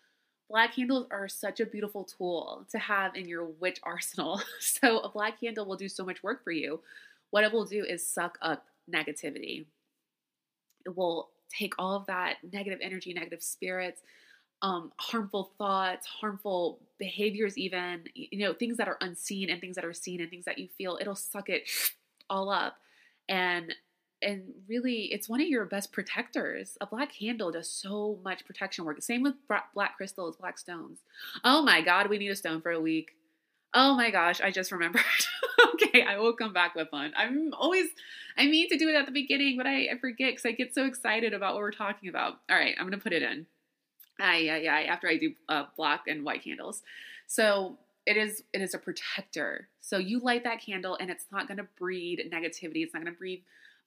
[0.51, 4.41] Black candles are such a beautiful tool to have in your witch arsenal.
[4.59, 6.81] So a black candle will do so much work for you.
[7.29, 9.65] What it will do is suck up negativity.
[10.85, 14.01] It will take all of that negative energy, negative spirits,
[14.61, 19.85] um, harmful thoughts, harmful behaviors, even, you know, things that are unseen and things that
[19.85, 21.63] are seen and things that you feel, it'll suck it
[22.29, 22.75] all up.
[23.29, 23.73] And
[24.21, 26.77] and really it's one of your best protectors.
[26.81, 29.01] A black candle does so much protection work.
[29.01, 29.35] Same with
[29.73, 30.99] black crystals black stones.
[31.43, 33.11] Oh my god we need a stone for a week.
[33.73, 35.03] Oh my gosh i just remembered.
[35.73, 37.13] Okay i will come back with one.
[37.15, 37.87] I'm always
[38.37, 40.73] i mean to do it at the beginning but i, I forget because i get
[40.73, 42.39] so excited about what we're talking about.
[42.49, 43.45] All right i'm gonna put it in.
[44.19, 46.83] Aye, aye, aye, after I do uh, black and white candles.
[47.27, 49.67] So it is it is a protector.
[49.79, 52.83] So you light that candle and it's not going to breed negativity.
[52.83, 53.43] It's not going to breed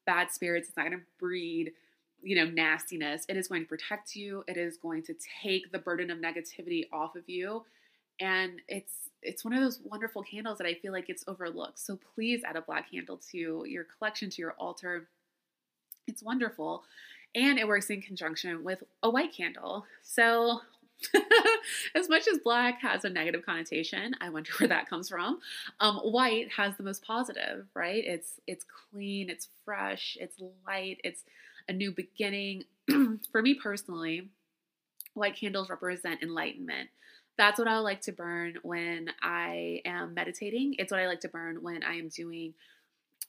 [0.07, 0.69] bad spirits.
[0.69, 1.73] It's not going to breed
[2.23, 3.27] you know nastiness.
[3.29, 4.45] It is going to protect you.
[4.49, 7.64] It is going to take the burden of negativity off of you.
[8.21, 11.79] And it's it's one of those wonderful candles that I feel like it's overlooked.
[11.79, 15.09] So please add a black candle to your collection, to your altar.
[16.07, 16.85] It's wonderful
[17.35, 19.87] and it works in conjunction with a white candle.
[20.03, 20.61] So,
[21.95, 25.40] as much as black has a negative connotation, I wonder where that comes from.
[25.81, 28.05] Um, white has the most positive, right?
[28.05, 31.22] It's it's clean, it's fresh, it's light, it's
[31.68, 32.64] a new beginning.
[33.33, 34.29] For me personally,
[35.14, 36.90] white candles represent enlightenment.
[37.37, 40.77] That's what I like to burn when I am meditating.
[40.79, 42.55] It's what I like to burn when I am doing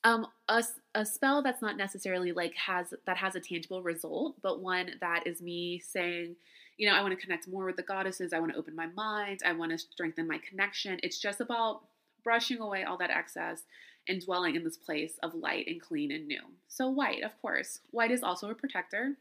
[0.04, 4.62] um, a, a spell that's not necessarily like has that has a tangible result, but
[4.62, 6.36] one that is me saying,
[6.78, 8.32] you know, I want to connect more with the goddesses.
[8.32, 9.40] I want to open my mind.
[9.44, 11.00] I want to strengthen my connection.
[11.02, 11.82] It's just about
[12.24, 13.64] brushing away all that excess
[14.08, 16.42] and dwelling in this place of light and clean and new.
[16.68, 17.80] So, white, of course.
[17.92, 19.14] White is also a protector.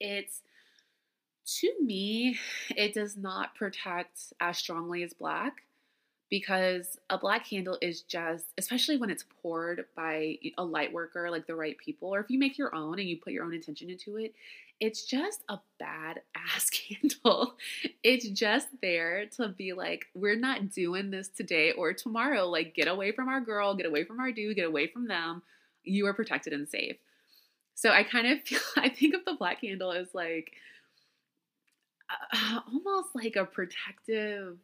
[0.00, 0.42] It's,
[1.60, 2.38] to me,
[2.76, 5.62] it does not protect as strongly as black
[6.30, 11.46] because a black candle is just especially when it's poured by a light worker like
[11.46, 13.90] the right people or if you make your own and you put your own intention
[13.90, 14.34] into it
[14.80, 16.20] it's just a bad
[16.54, 17.54] ass candle
[18.02, 22.46] it's just there to be like we're not doing this today or tomorrow.
[22.46, 25.42] Like get away from our girl get away from our dude get away from them.
[25.84, 26.96] You are protected and safe.
[27.74, 30.52] So i kind of feel i think of the black candle as like
[32.10, 34.56] uh, almost like a protective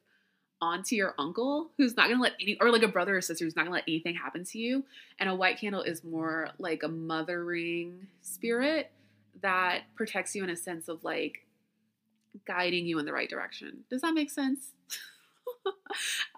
[0.61, 3.57] onto your uncle who's not gonna let any or like a brother or sister who's
[3.57, 4.85] not gonna let anything happen to you
[5.19, 8.91] and a white candle is more like a mothering spirit
[9.43, 11.45] that protects you in a sense of like
[12.47, 13.85] guiding you in the right direction.
[13.91, 14.69] Does that make sense?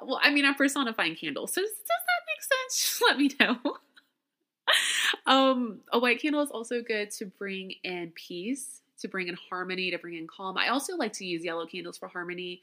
[0.03, 1.53] Well i mean i'm personifying candles.
[1.53, 2.79] So does, does that make sense?
[2.79, 3.77] Just let me know.
[5.27, 9.91] Um a white candle is also good to bring in peace to bring in harmony
[9.91, 10.59] to bring in calm.
[10.59, 12.63] I also like to use yellow candles for harmony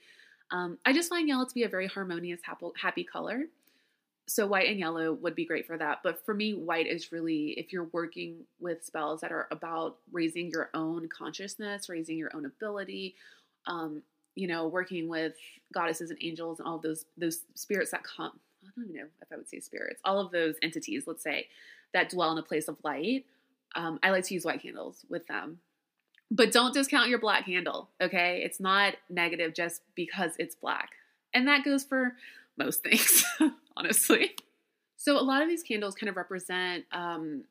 [0.53, 2.39] um, I just find yellow to be a very harmonious,
[2.79, 3.45] happy color.
[4.27, 5.99] So white and yellow would be great for that.
[6.03, 10.49] But for me, white is really if you're working with spells that are about raising
[10.51, 13.15] your own consciousness, raising your own ability,
[13.65, 14.03] um,
[14.35, 15.33] you know, working with
[15.73, 18.39] goddesses and angels and all those those spirits that come.
[18.63, 19.99] I don't even know if I would say spirits.
[20.05, 21.47] All of those entities, let's say,
[21.93, 23.25] that dwell in a place of light.
[23.75, 25.59] Um, I like to use white candles with them.
[26.33, 28.41] But don't discount your black candle, okay?
[28.43, 30.89] It's not negative just because it's black.
[31.31, 32.15] And that goes for
[32.57, 33.23] most things,
[33.77, 34.31] honestly.
[34.97, 37.43] So a lot of these candles kind of represent, um,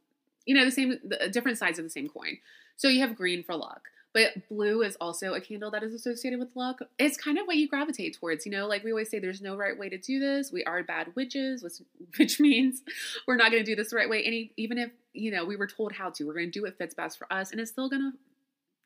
[0.47, 2.39] you know, the same, the different sides of the same coin.
[2.77, 3.83] So you have green for luck.
[4.13, 6.81] But blue is also a candle that is associated with luck.
[6.99, 9.57] It's kind of what you gravitate towards, you know, like we always say, there's no
[9.57, 10.51] right way to do this.
[10.51, 11.75] We are bad witches, which,
[12.19, 12.83] which means
[13.29, 14.25] we're not going to do this the right way.
[14.25, 16.77] Any, even if, you know, we were told how to, we're going to do what
[16.79, 17.53] fits best for us.
[17.53, 18.19] And it's still going to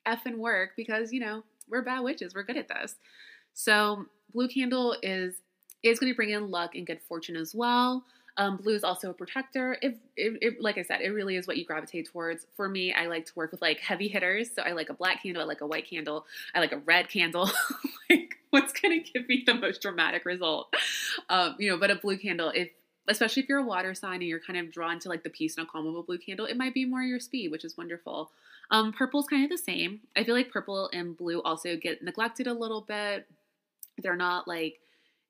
[0.07, 2.35] And work because, you know, we're bad witches.
[2.35, 2.95] We're good at this.
[3.55, 5.35] So blue candle is,
[5.83, 8.05] is going to bring in luck and good fortune as well.
[8.39, 9.79] Um, blue is also a protector.
[9.81, 12.47] It, like I said, it really is what you gravitate towards.
[12.55, 14.51] For me, I like to work with like heavy hitters.
[14.55, 17.09] So I like a black candle, I like a white candle, I like a red
[17.09, 17.51] candle.
[18.11, 20.75] like what's going to give me the most dramatic result?
[21.31, 22.69] Um, you know, but a blue candle, if
[23.09, 25.57] especially if you're a water sign and you're kind of drawn to like the peace
[25.57, 28.31] and calm of a blue candle, it might be more your speed, which is wonderful.
[28.71, 30.01] Um, purple is kind of the same.
[30.17, 33.27] I feel like purple and blue also get neglected a little bit.
[33.99, 34.81] They're not like,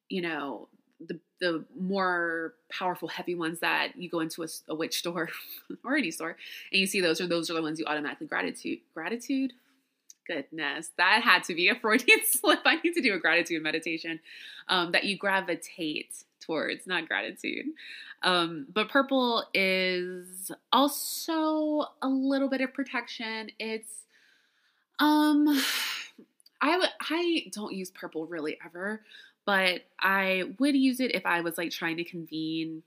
[0.08, 0.68] you know,
[1.00, 5.28] the the more powerful heavy ones that you go into a, a witch store
[5.84, 6.36] or any store
[6.72, 9.52] and you see those are those are the ones you automatically gratitude gratitude
[10.26, 14.18] goodness that had to be a freudian slip i need to do a gratitude meditation
[14.68, 17.66] um, that you gravitate towards not gratitude
[18.22, 24.04] um, but purple is also a little bit of protection it's
[24.98, 25.46] um
[26.60, 29.02] i would i don't use purple really ever
[29.46, 32.82] but I would use it if I was like trying to convene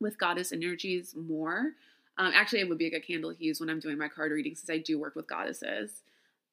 [0.00, 1.72] with goddess energies more.
[2.18, 4.32] Um, actually, it would be a good candle to use when I'm doing my card
[4.32, 6.02] reading since I do work with goddesses.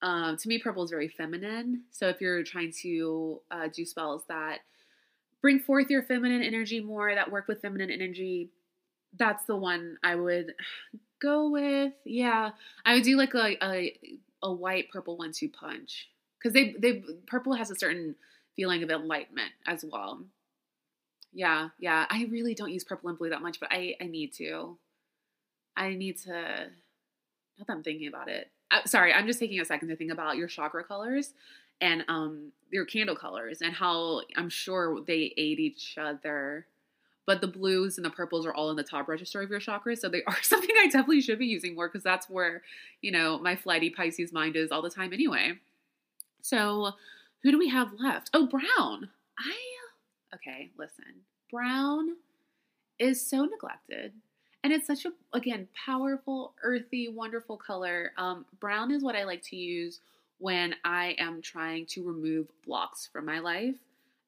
[0.00, 1.82] Um, to me, purple is very feminine.
[1.90, 4.60] So if you're trying to uh, do spells that
[5.44, 8.48] bring forth your feminine energy more, that work with feminine energy,
[9.18, 10.54] that's the one I would
[11.20, 11.92] go with.
[12.06, 12.52] Yeah,
[12.86, 13.94] I would do like a a,
[14.42, 18.14] a white purple one two punch because they they purple has a certain
[18.56, 20.24] feeling of enlightenment as well.
[21.34, 22.06] Yeah, yeah.
[22.08, 24.78] I really don't use purple and blue that much, but I, I need to.
[25.76, 26.32] I need to.
[27.58, 28.50] Not that I'm thinking about it.
[28.70, 31.34] Uh, sorry, I'm just taking a second to think about your chakra colors
[31.80, 36.66] and um your candle colors and how I'm sure they aid each other.
[37.26, 39.98] But the blues and the purples are all in the top register of your chakras,
[39.98, 42.62] so they are something I definitely should be using more because that's where
[43.00, 45.52] you know my flighty Pisces mind is all the time anyway.
[46.42, 46.92] So
[47.42, 48.30] who do we have left?
[48.34, 49.10] Oh, brown.
[49.38, 49.54] I
[50.34, 51.22] okay, listen.
[51.50, 52.16] Brown
[52.98, 54.12] is so neglected.
[54.62, 58.12] And it's such a again powerful, earthy, wonderful color.
[58.16, 60.00] Um, brown is what I like to use
[60.38, 63.76] when I am trying to remove blocks from my life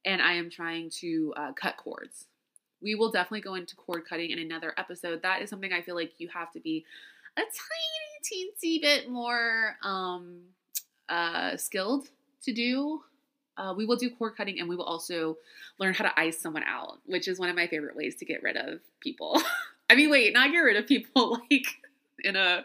[0.05, 2.27] and I am trying to uh, cut cords.
[2.81, 5.23] We will definitely go into cord cutting in another episode.
[5.23, 6.85] That is something I feel like you have to be
[7.37, 10.43] a tiny teensy bit more um,
[11.09, 12.09] uh, skilled
[12.43, 13.03] to do.
[13.57, 15.39] Uh, we will do cord cutting and we will also
[15.79, 18.43] learn how to ice someone out, which is one of my favorite ways to get
[18.43, 19.41] rid of people.
[19.91, 21.67] I mean, wait, not get rid of people like
[22.23, 22.65] in a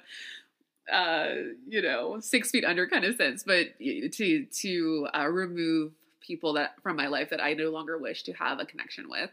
[0.91, 1.29] uh,
[1.67, 6.75] you know six feet under kind of sense, but to to uh, remove people that
[6.83, 9.29] from my life that I no longer wish to have a connection with.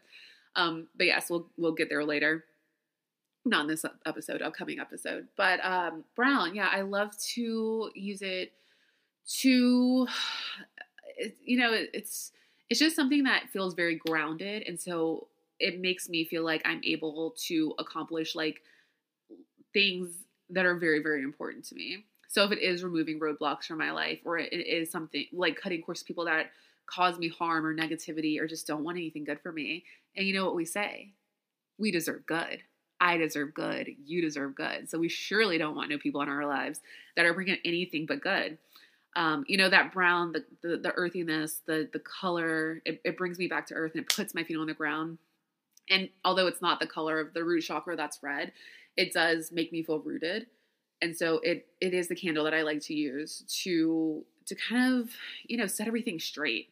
[0.56, 2.44] Um, but yes, we'll we'll get there later.
[3.44, 5.28] Not in this episode, upcoming episode.
[5.36, 8.52] But um, brown, yeah, I love to use it
[9.28, 10.06] to
[11.16, 12.32] it, you know it's
[12.70, 16.80] it's just something that feels very grounded and so it makes me feel like i'm
[16.84, 18.62] able to accomplish like
[19.72, 20.10] things
[20.50, 22.04] that are very very important to me.
[22.28, 25.82] So if it is removing roadblocks from my life or it is something like cutting
[25.82, 26.50] course people that
[26.86, 29.84] cause me harm or negativity or just don't want anything good for me.
[30.16, 31.12] And you know what we say?
[31.78, 32.62] We deserve good.
[33.00, 33.88] I deserve good.
[34.04, 34.90] You deserve good.
[34.90, 36.80] So we surely don't want no people in our lives
[37.16, 38.58] that are bringing anything but good.
[39.16, 43.38] Um, you know that brown the, the, the earthiness the the color it, it, brings
[43.38, 45.18] me back to earth and it puts my feet on the ground.
[45.88, 48.52] And although it's not the color of the root chakra that's red
[48.98, 50.46] it does make me feel rooted
[51.00, 55.00] and so it it is the candle that i like to use to to kind
[55.00, 55.10] of
[55.46, 56.70] you know set everything straight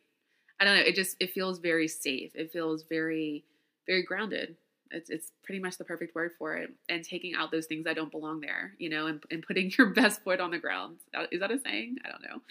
[0.60, 3.44] i don't know it just it feels very safe it feels very
[3.86, 4.56] very grounded
[4.90, 6.70] it's it's pretty much the perfect word for it.
[6.88, 9.88] And taking out those things that don't belong there, you know, and, and putting your
[9.88, 10.96] best foot on the ground.
[11.30, 11.96] Is that a saying?
[12.04, 12.42] I don't know,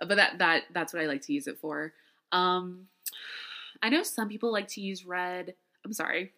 [0.00, 1.92] uh, but that that that's what I like to use it for.
[2.32, 2.88] Um,
[3.82, 5.54] I know some people like to use red.
[5.84, 6.32] I'm sorry.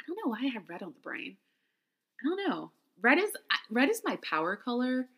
[0.00, 1.36] I don't know why I have red on the brain.
[2.24, 2.70] I don't know.
[3.02, 3.32] Red is
[3.70, 5.08] red is my power color,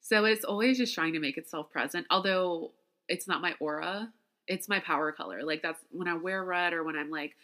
[0.00, 2.06] so it's always just trying to make itself present.
[2.10, 2.72] Although
[3.08, 4.12] it's not my aura.
[4.48, 5.42] It's my power color.
[5.42, 7.34] Like that's when I wear red or when I'm like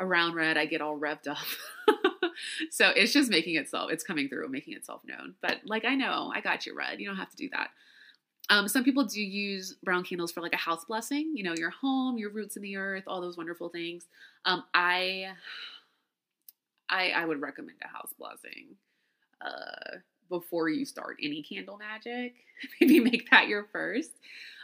[0.00, 1.38] around red, I get all revved up.
[2.70, 5.34] so it's just making itself, it's coming through, making itself known.
[5.40, 7.00] But like I know, I got you red.
[7.00, 7.70] You don't have to do that.
[8.50, 11.70] Um, some people do use brown candles for like a house blessing, you know, your
[11.70, 14.06] home, your roots in the earth, all those wonderful things.
[14.44, 15.28] Um, I,
[16.92, 18.76] I, I would recommend a house blessing
[19.40, 22.34] uh, before you start any candle magic.
[22.80, 24.12] Maybe make that your first.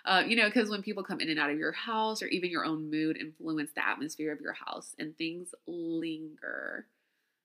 [0.05, 2.51] Uh, you know, because when people come in and out of your house, or even
[2.51, 6.87] your own mood influence the atmosphere of your house, and things linger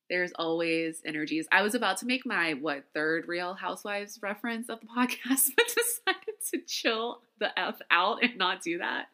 [0.09, 1.47] there's always energies.
[1.51, 5.65] I was about to make my what third Real Housewives reference of the podcast, but
[5.65, 9.07] decided to chill the f out and not do that.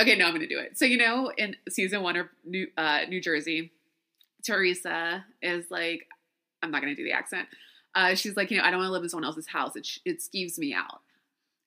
[0.00, 0.78] Okay, no, I'm gonna do it.
[0.78, 3.72] So you know, in season one of New uh, New Jersey,
[4.44, 6.06] Teresa is like,
[6.62, 7.48] I'm not gonna do the accent.
[7.94, 9.76] Uh, she's like, you know, I don't want to live in someone else's house.
[9.76, 11.00] It it skeeves me out.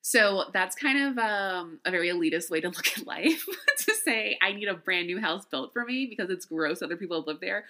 [0.01, 3.45] So that's kind of um, a very elitist way to look at life
[3.79, 6.81] to say, I need a brand new house built for me because it's gross.
[6.81, 7.65] Other people have lived there.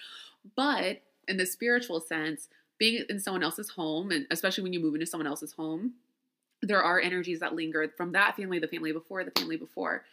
[0.55, 2.47] But in the spiritual sense,
[2.77, 5.93] being in someone else's home, and especially when you move into someone else's home,
[6.61, 10.03] there are energies that linger from that family, the family before, the family before.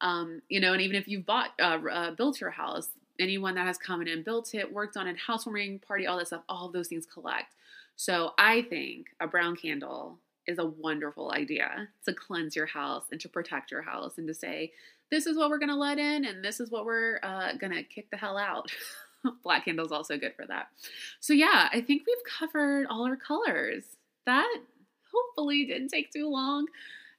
[0.00, 3.66] Um, you know, and even if you've bought, uh, uh, built your house, anyone that
[3.66, 6.66] has come in and built it, worked on it, housewarming party, all that stuff, all
[6.66, 7.54] of those things collect.
[7.96, 13.20] So I think a brown candle is a wonderful idea to cleanse your house and
[13.20, 14.72] to protect your house and to say,
[15.10, 17.72] this is what we're going to let in and this is what we're uh, going
[17.72, 18.72] to kick the hell out.
[19.44, 20.68] Black candle's also good for that.
[21.20, 23.84] So yeah, I think we've covered all our colors.
[24.26, 24.52] That
[25.12, 26.66] hopefully didn't take too long.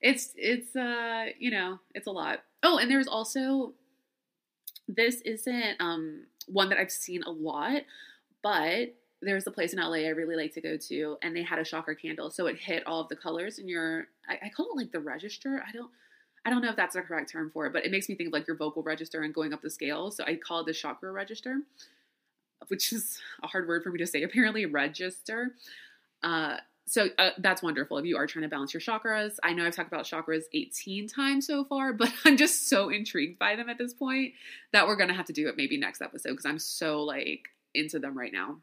[0.01, 2.39] It's it's uh, you know, it's a lot.
[2.63, 3.73] Oh, and there's also
[4.87, 7.83] this isn't um one that I've seen a lot,
[8.41, 11.59] but there's a place in LA I really like to go to, and they had
[11.59, 14.07] a chakra candle, so it hit all of the colors in your.
[14.27, 15.63] I, I, call it like the register.
[15.65, 15.89] I don't,
[16.45, 18.27] I don't know if that's the correct term for it, but it makes me think
[18.27, 20.11] of like your vocal register and going up the scale.
[20.11, 21.59] So I call it the chakra register
[22.67, 25.55] which is a hard word for me to say, apparently register.
[26.21, 29.35] Uh, so uh, that's wonderful if you are trying to balance your chakras.
[29.41, 33.39] I know I've talked about chakras 18 times so far, but I'm just so intrigued
[33.39, 34.33] by them at this point
[34.73, 37.49] that we're going to have to do it maybe next episode because I'm so like
[37.73, 38.57] into them right now.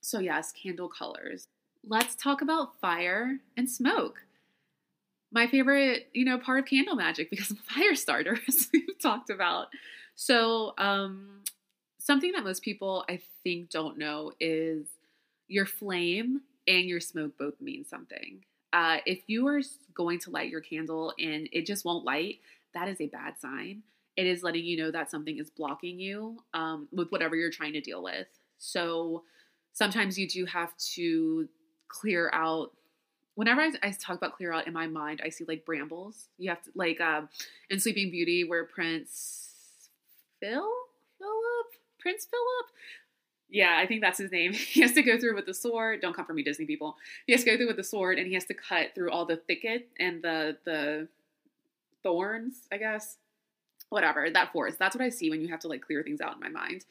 [0.00, 1.48] So, yes, candle colors.
[1.86, 4.20] Let's talk about fire and smoke.
[5.32, 9.68] My favorite, you know, part of candle magic because fire starter, as we've talked about.
[10.14, 11.42] So, um,
[11.98, 14.86] something that most people I think don't know is
[15.48, 18.44] your flame and your smoke both mean something.
[18.72, 19.60] Uh, if you are
[19.94, 22.36] going to light your candle and it just won't light,
[22.74, 23.82] that is a bad sign.
[24.16, 27.72] It is letting you know that something is blocking you um, with whatever you're trying
[27.72, 28.26] to deal with.
[28.58, 29.24] So
[29.72, 31.48] sometimes you do have to
[31.88, 32.72] clear out.
[33.34, 36.28] Whenever I, I talk about clear out in my mind, I see like brambles.
[36.38, 37.22] You have to like uh,
[37.70, 39.88] in Sleeping Beauty, where Prince
[40.40, 40.68] Phil
[41.18, 41.66] Philip
[41.98, 42.66] Prince Philip.
[43.50, 44.52] Yeah, I think that's his name.
[44.70, 46.00] He has to go through with the sword.
[46.00, 46.96] Don't come for me, Disney people.
[47.26, 49.26] He has to go through with the sword, and he has to cut through all
[49.26, 51.08] the thicket and the the
[52.02, 52.68] thorns.
[52.72, 53.16] I guess
[53.90, 54.78] whatever that forest.
[54.78, 56.84] That's what I see when you have to like clear things out in my mind.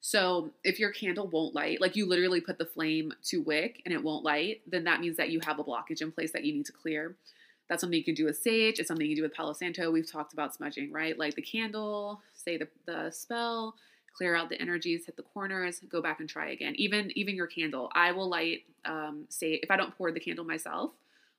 [0.00, 3.94] So if your candle won't light, like you literally put the flame to wick and
[3.94, 6.52] it won't light, then that means that you have a blockage in place that you
[6.52, 7.14] need to clear.
[7.68, 8.80] That's something you can do with sage.
[8.80, 9.90] It's something you do with Palo Santo.
[9.90, 11.16] We've talked about smudging, right?
[11.16, 13.76] Like the candle, say the, the spell,
[14.12, 16.74] clear out the energies, hit the corners, go back and try again.
[16.76, 20.44] Even even your candle, I will light um, say if I don't pour the candle
[20.44, 20.92] myself,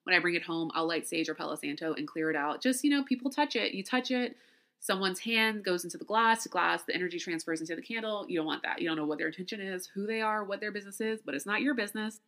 [0.04, 2.62] when I bring it home, I'll light sage or Palo Santo and clear it out.
[2.62, 3.74] Just you know, people touch it.
[3.74, 4.36] You touch it,
[4.84, 8.26] someone's hand goes into the glass, the glass, the energy transfers into the candle.
[8.28, 8.82] You don't want that.
[8.82, 11.36] You don't know what their intention is, who they are, what their business is, but
[11.36, 12.20] it's not your business.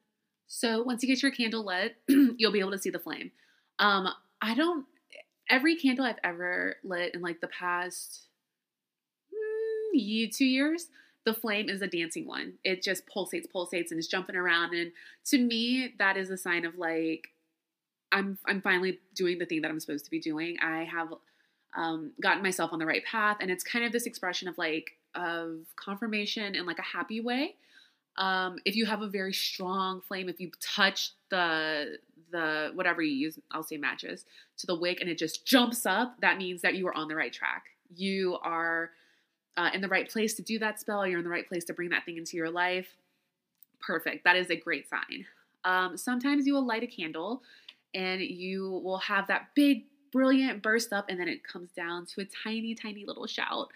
[0.48, 3.32] So once you get your candle lit, you'll be able to see the flame.
[3.80, 4.08] Um,
[4.42, 4.86] I don't.
[5.50, 8.25] Every candle I've ever lit in like the past
[10.32, 10.88] two years,
[11.26, 12.54] the flame is a dancing one.
[12.64, 14.74] It just pulsates, pulsates, and is jumping around.
[14.74, 14.92] And
[15.26, 17.30] to me, that is a sign of like
[18.12, 20.58] I'm I'm finally doing the thing that I'm supposed to be doing.
[20.62, 21.14] I have
[21.76, 24.92] um, gotten myself on the right path, and it's kind of this expression of like
[25.16, 27.56] of confirmation in like a happy way.
[28.18, 31.98] Um, if you have a very strong flame, if you touch the
[32.32, 34.26] the whatever you use, I'll say matches
[34.58, 37.16] to the wick, and it just jumps up, that means that you are on the
[37.16, 37.64] right track.
[37.96, 38.92] You are
[39.58, 41.74] uh, in the right place to do that spell, you're in the right place to
[41.74, 42.88] bring that thing into your life.
[43.80, 44.24] Perfect.
[44.24, 45.26] That is a great sign.
[45.64, 47.42] Um, sometimes you will light a candle
[47.94, 52.22] and you will have that big, brilliant burst up, and then it comes down to
[52.22, 53.70] a tiny, tiny little shout.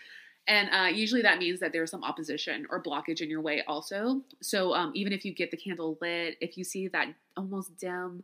[0.48, 4.22] And uh, usually that means that there's some opposition or blockage in your way, also.
[4.42, 7.08] So um, even if you get the candle lit, if you see that
[7.38, 8.24] almost dim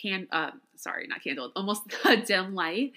[0.00, 2.92] can, uh, sorry, not candle, almost a dim light,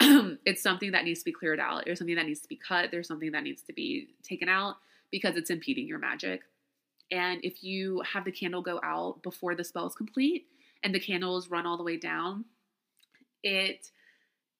[0.44, 1.84] it's something that needs to be cleared out.
[1.84, 2.90] There's something that needs to be cut.
[2.90, 4.76] There's something that needs to be taken out
[5.10, 6.42] because it's impeding your magic.
[7.10, 10.46] And if you have the candle go out before the spell is complete
[10.82, 12.44] and the candles run all the way down,
[13.42, 13.90] it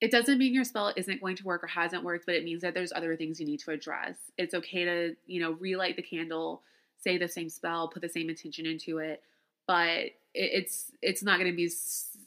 [0.01, 2.61] it doesn't mean your spell isn't going to work or hasn't worked, but it means
[2.62, 4.16] that there's other things you need to address.
[4.37, 6.62] It's okay to, you know, relight the candle,
[6.99, 9.22] say the same spell, put the same intention into it,
[9.66, 11.68] but it's it's not going to be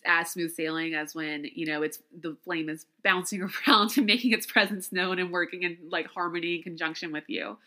[0.07, 4.31] as smooth sailing as when you know it's the flame is bouncing around and making
[4.31, 7.57] its presence known and working in like harmony and conjunction with you.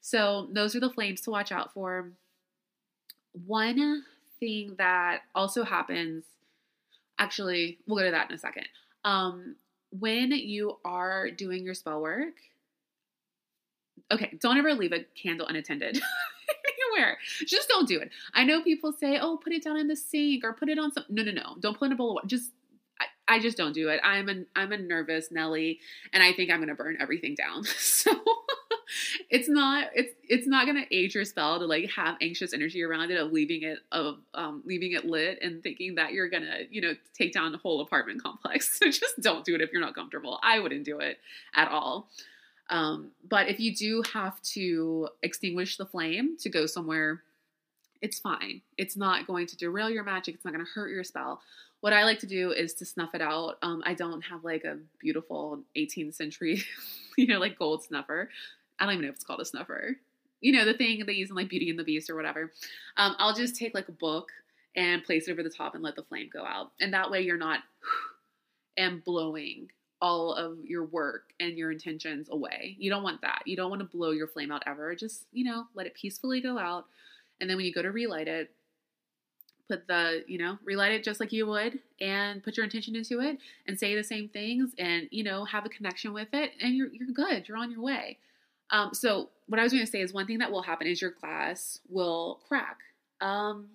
[0.00, 2.10] So those are the flames to watch out for.
[3.46, 4.04] One
[4.38, 6.24] thing that also happens,
[7.18, 8.66] actually, we'll go to that in a second.
[9.04, 9.56] Um,
[9.98, 12.34] when you are doing your spell work,
[14.12, 16.00] okay, don't ever leave a candle unattended.
[16.94, 17.18] anywhere.
[17.46, 18.10] Just don't do it.
[18.32, 20.92] I know people say, "Oh, put it down in the sink or put it on
[20.92, 21.56] some." No, no, no.
[21.60, 22.26] Don't put in a bowl of water.
[22.26, 22.50] Just
[23.00, 24.00] I, I just don't do it.
[24.04, 25.80] I'm a I'm a nervous Nelly,
[26.12, 27.64] and I think I'm gonna burn everything down.
[27.78, 28.12] So
[29.30, 33.10] it's not it's it's not gonna age your spell to like have anxious energy around
[33.10, 36.80] it of leaving it of um, leaving it lit and thinking that you're gonna you
[36.80, 38.78] know take down the whole apartment complex.
[38.84, 40.38] So just don't do it if you're not comfortable.
[40.42, 41.18] I wouldn't do it
[41.54, 42.08] at all.
[42.74, 47.22] Um, but if you do have to extinguish the flame to go somewhere,
[48.02, 48.62] it's fine.
[48.76, 50.34] It's not going to derail your magic.
[50.34, 51.40] It's not going to hurt your spell.
[51.82, 53.58] What I like to do is to snuff it out.
[53.62, 56.64] Um, I don't have like a beautiful 18th century,
[57.16, 58.28] you know, like gold snuffer.
[58.80, 59.96] I don't even know if it's called a snuffer.
[60.40, 62.50] You know, the thing they use in like Beauty and the Beast or whatever.
[62.96, 64.32] Um, I'll just take like a book
[64.74, 66.72] and place it over the top and let the flame go out.
[66.80, 67.60] And that way you're not
[68.76, 69.68] and blowing
[70.00, 72.76] all of your work and your intentions away.
[72.78, 73.42] You don't want that.
[73.46, 74.94] You don't want to blow your flame out ever.
[74.94, 76.86] Just, you know, let it peacefully go out.
[77.40, 78.50] And then when you go to relight it,
[79.68, 83.20] put the, you know, relight it just like you would and put your intention into
[83.20, 86.76] it and say the same things and, you know, have a connection with it and
[86.76, 87.48] you're, you're good.
[87.48, 88.18] You're on your way.
[88.70, 91.00] Um, so what I was going to say is one thing that will happen is
[91.00, 92.78] your glass will crack.
[93.20, 93.68] Um,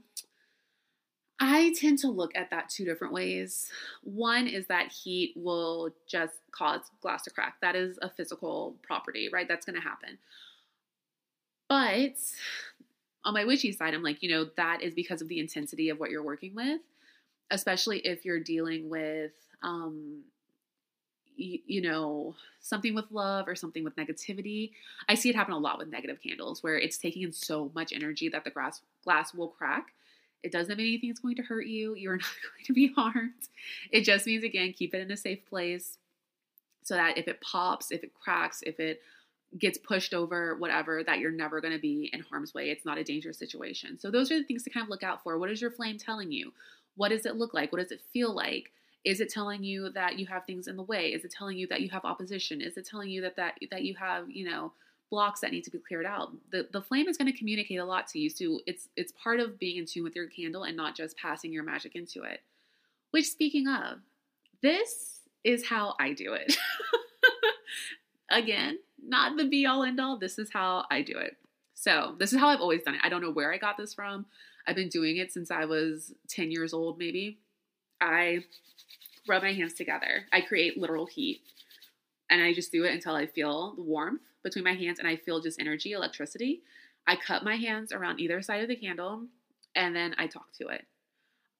[1.40, 3.70] I tend to look at that two different ways.
[4.04, 7.56] One is that heat will just cause glass to crack.
[7.62, 9.48] That is a physical property, right?
[9.48, 10.18] That's going to happen.
[11.70, 12.16] But
[13.24, 16.00] on my witchy side, I'm like, you know, that is because of the intensity of
[16.00, 16.82] what you're working with,
[17.52, 19.32] especially if you're dealing with,
[19.64, 20.24] um,
[21.38, 24.72] you, you know, something with love or something with negativity.
[25.08, 27.94] I see it happen a lot with negative candles where it's taking in so much
[27.94, 29.94] energy that the glass glass will crack
[30.44, 31.96] it doesn't mean anything's going to hurt you.
[31.96, 33.48] You're not going to be harmed.
[33.92, 35.98] It just means, again, keep it in a safe place
[36.84, 39.02] so that if it pops, if it cracks, if it
[39.58, 42.70] gets pushed over, whatever, that you're never going to be in harm's way.
[42.70, 44.00] It's not a dangerous situation.
[44.00, 45.38] So, those are the things to kind of look out for.
[45.38, 46.54] What is your flame telling you?
[46.96, 47.72] What does it look like?
[47.72, 48.72] What does it feel like?
[49.06, 51.14] Is it telling you that you have things in the way?
[51.14, 52.62] Is it telling you that you have opposition?
[52.62, 54.74] Is it telling you that that that you have, you know,
[55.10, 56.32] blocks that need to be cleared out.
[56.52, 58.30] The the flame is going to communicate a lot to you.
[58.30, 61.52] So it's it's part of being in tune with your candle and not just passing
[61.52, 62.42] your magic into it.
[63.12, 64.00] Which speaking of,
[64.62, 66.56] this is how I do it.
[68.32, 70.18] Again, not the be all end all.
[70.18, 71.38] This is how I do it.
[71.74, 73.02] So, this is how I've always done it.
[73.04, 74.26] I don't know where I got this from.
[74.68, 77.40] I've been doing it since I was 10 years old maybe.
[78.02, 78.44] I
[79.28, 80.26] rub my hands together.
[80.32, 81.42] I create literal heat
[82.30, 85.16] and I just do it until I feel the warmth between my hands and I
[85.16, 86.62] feel just energy, electricity.
[87.08, 89.24] I cut my hands around either side of the candle
[89.76, 90.86] and then I talk to it.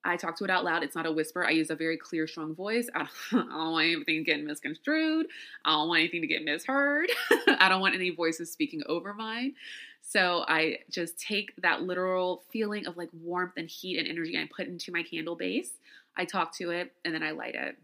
[0.04, 0.82] I talk to it out loud.
[0.82, 1.46] It's not a whisper.
[1.46, 2.88] I use a very clear, strong voice.
[2.96, 5.28] I don't, I don't want anything getting misconstrued.
[5.66, 7.10] I don't want anything to get misheard.
[7.48, 9.56] I don't want any voices speaking over mine.
[10.02, 14.46] So I just take that literal feeling of like warmth and heat and energy and
[14.46, 15.72] I put into my candle base.
[16.16, 17.78] I talk to it and then I light it.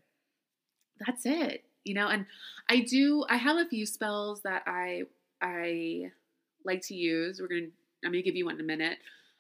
[1.06, 2.08] That's it you know?
[2.10, 2.26] And
[2.70, 5.04] i do i have a few spells that i
[5.42, 6.12] i
[6.66, 7.40] like to use.
[7.40, 7.72] We're gonna
[8.04, 8.98] i'm gonna give you one in a minute.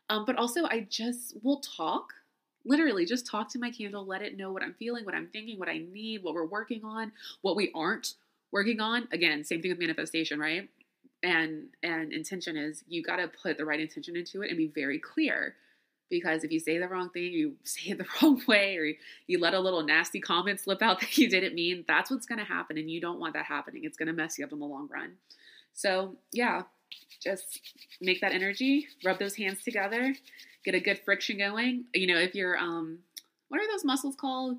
[0.09, 2.13] Um, but also i just will talk
[2.63, 5.59] literally just talk to my candle let it know what i'm feeling what i'm thinking
[5.59, 7.11] what i need what we're working on
[7.43, 8.15] what we aren't
[8.55, 9.07] working on.
[9.11, 10.69] Again same thing with manifestation right?
[11.21, 14.67] And and intention is you got to put the right intention into it and be
[14.67, 15.55] very clear
[16.09, 18.93] because if you say the wrong thing, you say it the wrong way, or
[19.27, 22.39] you let a little nasty comment slip out that you didn't mean, that's what's going
[22.39, 22.77] to happen.
[22.77, 23.83] And you don't want that happening.
[23.83, 25.13] It's going to mess you up in the long run.
[25.73, 26.63] So, yeah,
[27.21, 27.59] just
[28.01, 30.15] make that energy, rub those hands together,
[30.63, 31.85] get a good friction going.
[31.93, 32.99] You know, if you're, um,
[33.49, 34.57] what are those muscles called?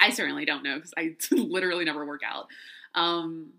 [0.00, 2.46] I certainly don't know because I literally never work out.
[2.94, 3.52] Um,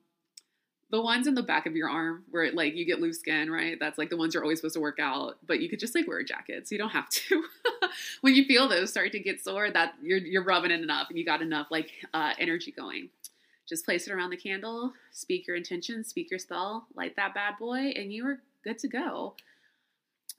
[0.94, 3.80] the ones in the back of your arm where like you get loose skin, right?
[3.80, 6.08] That's like the ones you're always supposed to work out, but you could just like
[6.08, 7.44] wear a jacket, so you don't have to.
[8.22, 11.18] when you feel those start to get sore, that you're you're rubbing it enough, and
[11.18, 13.10] you got enough like uh, energy going.
[13.68, 17.58] Just place it around the candle, speak your intention, speak your spell, light that bad
[17.58, 19.34] boy, and you are good to go.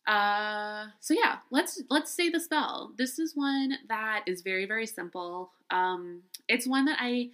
[0.06, 2.92] Uh, so yeah, let's let's say the spell.
[2.96, 5.50] This is one that is very very simple.
[5.72, 7.30] Um, it's one that I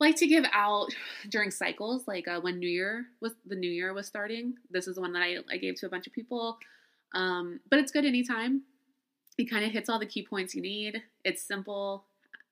[0.00, 0.88] like to give out
[1.28, 4.54] during cycles, like uh, when New Year was the New Year was starting.
[4.70, 6.58] This is the one that I, I gave to a bunch of people,
[7.14, 8.62] um, but it's good anytime.
[9.38, 11.02] It kind of hits all the key points you need.
[11.24, 12.04] It's simple.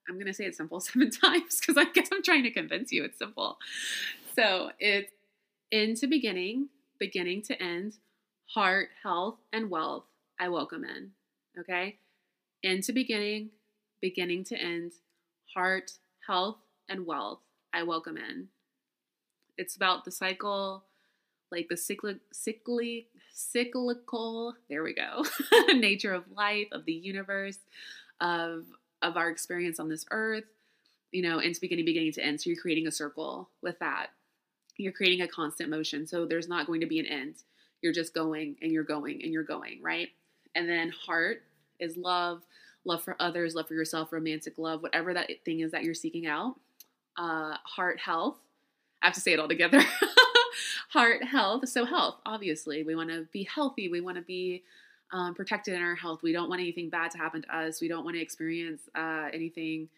[0.09, 3.05] I'm gonna say it's simple seven times because I guess I'm trying to convince you
[3.05, 3.59] it's simple.
[4.37, 5.13] So it's
[5.71, 6.69] into beginning,
[6.99, 7.95] beginning to end,
[8.55, 10.05] heart, health, and wealth.
[10.39, 11.11] I welcome in.
[11.59, 11.99] Okay,
[12.63, 13.51] into beginning,
[14.01, 14.93] beginning to end,
[15.55, 15.93] heart,
[16.27, 16.59] health,
[16.91, 17.39] and wealth,
[17.73, 18.49] I welcome in.
[19.57, 20.85] It's about the cycle,
[21.51, 25.25] like the cyclic, cyclic, cyclical, there we go,
[25.75, 27.59] nature of life, of the universe,
[28.21, 28.67] of
[29.03, 30.45] of our experience on this earth,
[31.11, 32.39] you know, into beginning, beginning to end.
[32.39, 34.09] So you're creating a circle with that.
[34.77, 36.07] You're creating a constant motion.
[36.07, 37.37] So there's not going to be an end.
[37.81, 40.09] You're just going and you're going and you're going, right?
[40.55, 41.45] And then heart
[41.79, 42.43] is love,
[42.85, 46.27] love for others, love for yourself, romantic love, whatever that thing is that you're seeking
[46.27, 46.57] out
[47.21, 48.37] uh, heart health.
[49.03, 49.81] I have to say it all together.
[50.89, 51.69] heart health.
[51.69, 52.83] So, health, obviously.
[52.83, 53.89] We want to be healthy.
[53.89, 54.63] We want to be
[55.13, 56.23] um, protected in our health.
[56.23, 57.81] We don't want anything bad to happen to us.
[57.81, 59.89] We don't want to experience uh, anything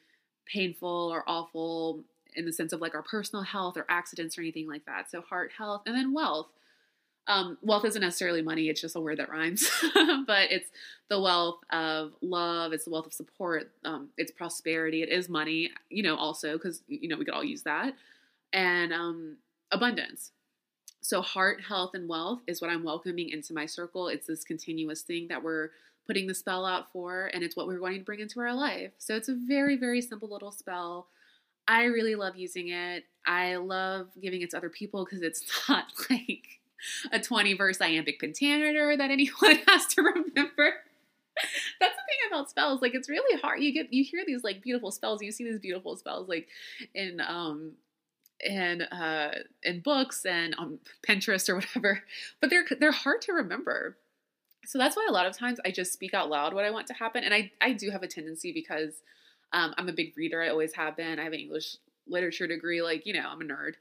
[0.46, 2.00] painful or awful
[2.34, 5.10] in the sense of like our personal health or accidents or anything like that.
[5.10, 5.82] So, heart health.
[5.86, 6.48] And then wealth.
[7.28, 9.68] Um, wealth isn't necessarily money, it's just a word that rhymes.
[10.26, 10.68] but it's
[11.08, 15.70] the wealth of love, it's the wealth of support, um, it's prosperity, it is money,
[15.88, 17.94] you know, also, because, you know, we could all use that,
[18.52, 19.36] and um,
[19.70, 20.32] abundance.
[21.00, 24.08] So, heart, health, and wealth is what I'm welcoming into my circle.
[24.08, 25.70] It's this continuous thing that we're
[26.06, 28.92] putting the spell out for, and it's what we're wanting to bring into our life.
[28.98, 31.08] So, it's a very, very simple little spell.
[31.66, 33.04] I really love using it.
[33.26, 36.60] I love giving it to other people because it's not like
[37.10, 40.74] a 20 verse iambic pentameter that anyone has to remember.
[41.80, 42.82] That's the thing about spells.
[42.82, 43.60] Like it's really hard.
[43.60, 45.22] You get you hear these like beautiful spells.
[45.22, 46.48] You see these beautiful spells like
[46.94, 47.72] in um
[48.40, 50.78] in uh in books and on
[51.08, 52.02] Pinterest or whatever.
[52.40, 53.96] But they're they're hard to remember.
[54.64, 56.86] So that's why a lot of times I just speak out loud what I want
[56.88, 57.24] to happen.
[57.24, 58.92] And I I do have a tendency because
[59.52, 60.42] um, I'm a big reader.
[60.42, 61.18] I always have been.
[61.18, 61.76] I have an English
[62.06, 62.82] literature degree.
[62.82, 63.74] Like you know, I'm a nerd.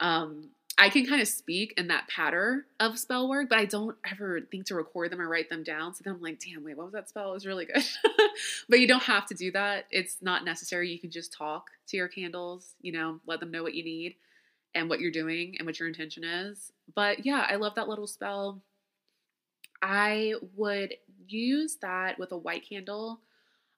[0.00, 3.96] Um, I can kind of speak in that pattern of spell work, but I don't
[4.10, 5.94] ever think to record them or write them down.
[5.94, 7.30] So then I'm like, damn, wait, what was that spell?
[7.30, 7.84] It was really good.
[8.68, 9.86] but you don't have to do that.
[9.90, 10.90] It's not necessary.
[10.90, 14.16] You can just talk to your candles, you know, let them know what you need
[14.74, 16.72] and what you're doing and what your intention is.
[16.94, 18.60] But yeah, I love that little spell.
[19.80, 20.94] I would
[21.28, 23.20] use that with a white candle,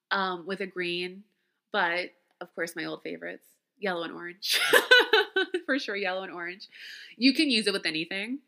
[0.09, 1.23] um, with a green,
[1.71, 3.45] but of course, my old favorites,
[3.79, 4.59] yellow and orange.
[5.65, 6.67] for sure, yellow and orange.
[7.15, 8.39] You can use it with anything.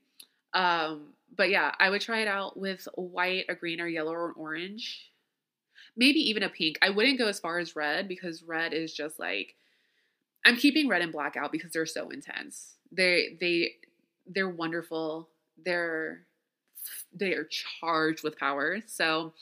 [0.53, 4.34] Um, but yeah, I would try it out with white, a green, or yellow, or
[4.34, 5.11] orange.
[5.95, 6.80] Maybe even a pink.
[6.82, 9.55] I wouldn't go as far as red because red is just like
[10.45, 12.75] I'm keeping red and black out because they're so intense.
[12.91, 13.73] They they
[14.27, 15.30] they're wonderful.
[15.63, 16.21] They're
[17.13, 17.45] they are
[17.80, 18.80] charged with power.
[18.86, 19.34] So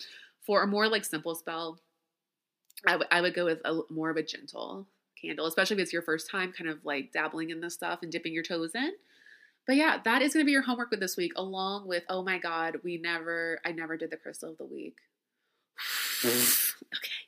[0.46, 1.80] for a more like simple spell,
[2.86, 4.88] I, w- I would go with a more of a gentle
[5.22, 8.12] candle, especially if it's your first time kind of like dabbling in this stuff and
[8.12, 8.92] dipping your toes in.
[9.66, 12.24] But yeah, that is going to be your homework with this week, along with, oh
[12.24, 14.96] my God, we never, I never did the crystal of the week.
[16.26, 16.32] okay.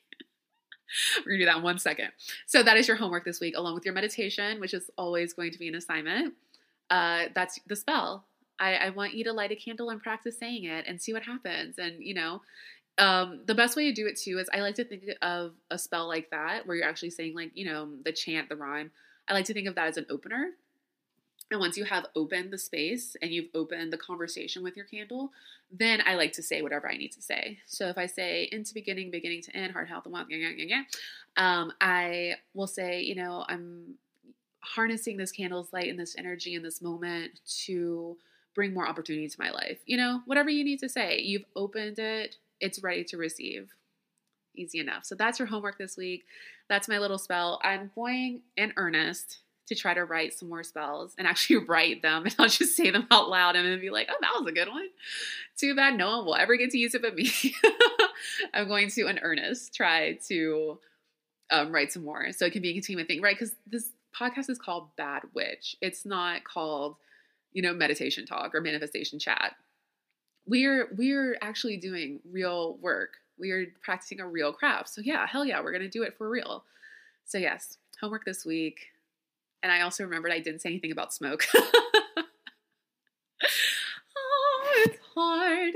[1.18, 2.08] We're going to do that in one second.
[2.46, 5.52] So that is your homework this week, along with your meditation, which is always going
[5.52, 6.34] to be an assignment.
[6.88, 8.24] Uh, that's the spell.
[8.58, 11.22] I, I want you to light a candle and practice saying it and see what
[11.22, 11.78] happens.
[11.78, 12.42] And, you know,
[12.98, 15.78] um, the best way to do it too is I like to think of a
[15.78, 18.90] spell like that where you're actually saying like you know the chant, the rhyme.
[19.28, 20.50] I like to think of that as an opener.
[21.50, 25.32] And once you have opened the space and you've opened the conversation with your candle,
[25.72, 27.58] then I like to say whatever I need to say.
[27.66, 30.64] So if I say into beginning, beginning to end, heart, health, and wealth, yeah, yeah,
[30.64, 30.82] yeah,
[31.36, 33.94] um, I will say, you know, I'm
[34.60, 38.16] harnessing this candle's light and this energy in this moment to
[38.54, 39.78] bring more opportunity to my life.
[39.86, 43.74] You know, whatever you need to say, you've opened it, it's ready to receive.
[44.56, 45.04] Easy enough.
[45.04, 46.24] So that's your homework this week.
[46.68, 47.60] That's my little spell.
[47.62, 49.38] I'm going in earnest
[49.70, 52.90] to try to write some more spells and actually write them and I'll just say
[52.90, 54.88] them out loud and then be like, oh, that was a good one.
[55.56, 57.30] Too bad no one will ever get to use it but me.
[58.54, 60.78] I'm going to in earnest try to
[61.50, 63.36] um, write some more so it can be a continuing thing, right?
[63.38, 65.76] Because this podcast is called Bad Witch.
[65.80, 66.96] It's not called,
[67.52, 69.54] you know, meditation talk or manifestation chat.
[70.50, 73.18] We're we're actually doing real work.
[73.38, 74.88] We are practicing a real craft.
[74.88, 76.64] So yeah, hell yeah, we're gonna do it for real.
[77.24, 78.88] So yes, homework this week.
[79.62, 81.46] And I also remembered I didn't say anything about smoke.
[81.54, 82.26] oh,
[84.78, 85.74] it's hard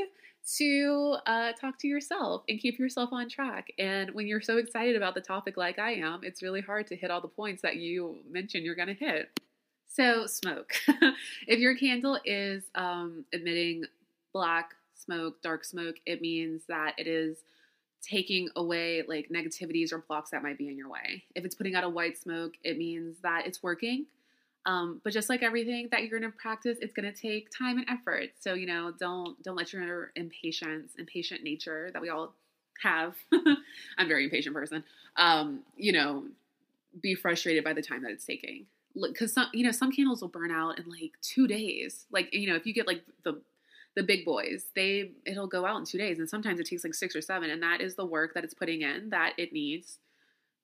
[0.57, 3.68] to uh, talk to yourself and keep yourself on track.
[3.79, 6.97] And when you're so excited about the topic like I am, it's really hard to
[6.97, 9.39] hit all the points that you mentioned you're going to hit.
[9.87, 10.75] So, smoke.
[11.47, 13.85] if your candle is um, emitting
[14.35, 17.39] black smoke, dark smoke, it means that it is
[18.03, 21.24] taking away like negativities or blocks that might be in your way.
[21.35, 24.05] If it's putting out a white smoke, it means that it's working
[24.66, 27.78] um, but just like everything that you're going to practice, it's going to take time
[27.78, 28.30] and effort.
[28.41, 32.35] So you know, don't don't let your impatience, impatient nature that we all
[32.82, 33.14] have.
[33.32, 33.57] I'm
[33.99, 34.85] a very impatient person.
[35.16, 36.24] Um, you know,
[37.01, 38.66] be frustrated by the time that it's taking.
[39.01, 42.07] Because some, you know, some candles will burn out in like two days.
[42.11, 43.41] Like you know, if you get like the
[43.97, 46.95] the big boys, they it'll go out in two days, and sometimes it takes like
[46.95, 49.99] six or seven, and that is the work that it's putting in that it needs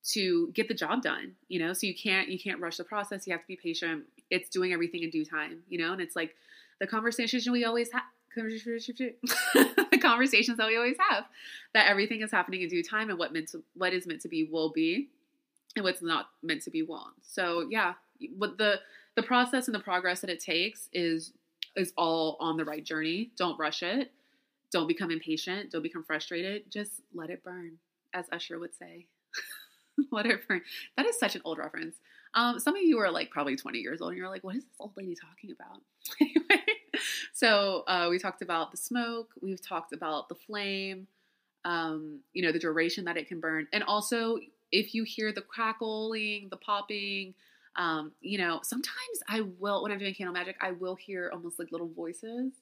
[0.03, 1.73] to get the job done you know?
[1.73, 4.73] So you can't you can't rush the process you have to be patient it's doing
[4.73, 5.93] everything in due time you know?
[5.93, 6.35] And it's like
[6.81, 8.03] the conversation we always have
[8.37, 11.25] the conversations that we always have
[11.75, 14.29] that everything is happening in due time and what meant to what is meant to
[14.29, 15.09] be will be
[15.77, 17.15] and what's not meant to be won't.
[17.23, 17.95] So yeah
[18.37, 18.81] what the
[19.17, 21.33] the process and the progress that it takes is
[21.77, 24.13] is all on the right journey don't rush it
[24.73, 27.73] don't become impatient don't become frustrated just let it burn
[28.15, 29.07] as usher would say
[30.11, 30.63] whatever.
[30.97, 31.97] That is such an old reference.
[32.35, 34.65] Um, some of you are like probably 20 years old and you're like, what is
[34.65, 35.81] this old lady talking about?
[36.21, 36.65] anyway,
[37.33, 41.07] so uh, we talked about the smoke, we've talked about the flame,
[41.65, 43.67] um, you know, the duration that it can burn.
[43.73, 44.39] And also,
[44.73, 47.35] if you hear the crackling, the popping,
[47.77, 51.59] um, you know, sometimes I will, when I'm doing candle magic, I will hear almost
[51.59, 52.53] like little voices.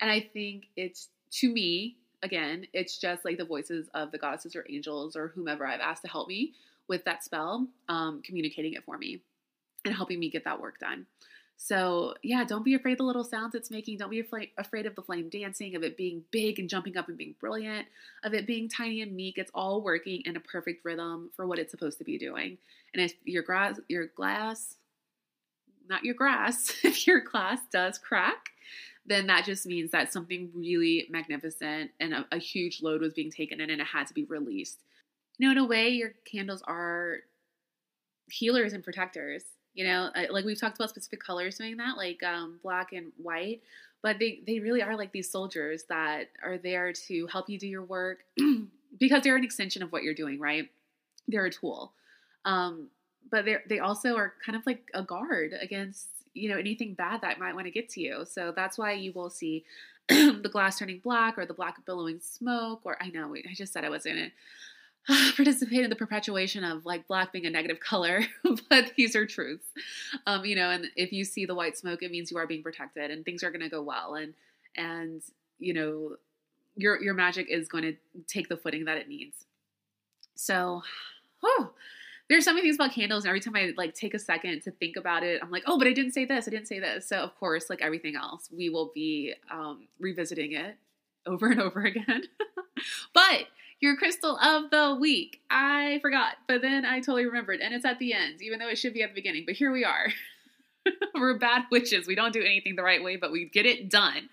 [0.00, 4.54] And I think it's, to me, again, it's just like the voices of the goddesses
[4.54, 6.52] or angels or whomever I've asked to help me
[6.88, 9.20] with that spell, um, communicating it for me
[9.84, 11.06] and helping me get that work done.
[11.62, 13.98] So, yeah, don't be afraid of the little sounds it's making.
[13.98, 17.18] Don't be afraid of the flame dancing, of it being big and jumping up and
[17.18, 17.86] being brilliant,
[18.24, 19.36] of it being tiny and meek.
[19.36, 22.56] It's all working in a perfect rhythm for what it's supposed to be doing.
[22.94, 24.76] And if your grass, your glass,
[25.88, 28.48] not your grass, if your glass does crack,
[29.04, 33.30] then that just means that something really magnificent and a, a huge load was being
[33.30, 34.80] taken in and it had to be released
[35.40, 37.20] you know, in a way, your candles are
[38.30, 39.42] healers and protectors.
[39.74, 43.62] You know, like we've talked about specific colors doing that, like um, black and white,
[44.02, 47.68] but they, they really are like these soldiers that are there to help you do
[47.68, 48.24] your work
[48.98, 50.68] because they're an extension of what you're doing, right?
[51.28, 51.92] They're a tool.
[52.44, 52.88] Um,
[53.30, 57.20] but they they also are kind of like a guard against you know anything bad
[57.22, 58.24] that might want to get to you.
[58.28, 59.64] So that's why you will see
[60.08, 62.80] the glass turning black or the black billowing smoke.
[62.84, 64.32] Or I know, I just said I wasn't it.
[65.36, 68.22] participate in the perpetuation of like black being a negative color,
[68.70, 69.66] but these are truths.
[70.26, 72.62] Um, you know, and if you see the white smoke, it means you are being
[72.62, 74.34] protected and things are going to go well, and
[74.76, 75.22] and
[75.58, 76.16] you know,
[76.76, 77.96] your your magic is going to
[78.26, 79.46] take the footing that it needs.
[80.34, 80.82] So,
[81.42, 81.70] oh,
[82.28, 84.70] there's so many things about candles, and every time I like take a second to
[84.70, 87.08] think about it, I'm like, oh, but I didn't say this, I didn't say this.
[87.08, 90.76] So of course, like everything else, we will be um, revisiting it
[91.26, 92.24] over and over again.
[93.12, 93.48] but
[93.80, 95.40] your crystal of the week.
[95.50, 98.78] I forgot, but then I totally remembered, and it's at the end, even though it
[98.78, 99.44] should be at the beginning.
[99.46, 100.08] But here we are.
[101.14, 102.06] We're bad witches.
[102.06, 104.28] We don't do anything the right way, but we get it done.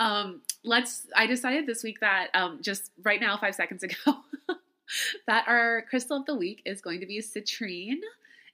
[0.00, 1.06] Um, let's.
[1.16, 4.16] I decided this week that um, just right now, five seconds ago,
[5.26, 7.98] that our crystal of the week is going to be citrine.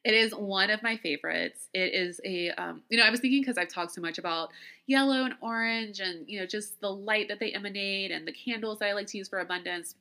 [0.04, 1.68] It is one of my favorites.
[1.74, 4.50] It is a, um, you know, I was thinking because I've talked so much about
[4.86, 8.78] yellow and orange and, you know, just the light that they emanate and the candles
[8.78, 9.96] that I like to use for abundance.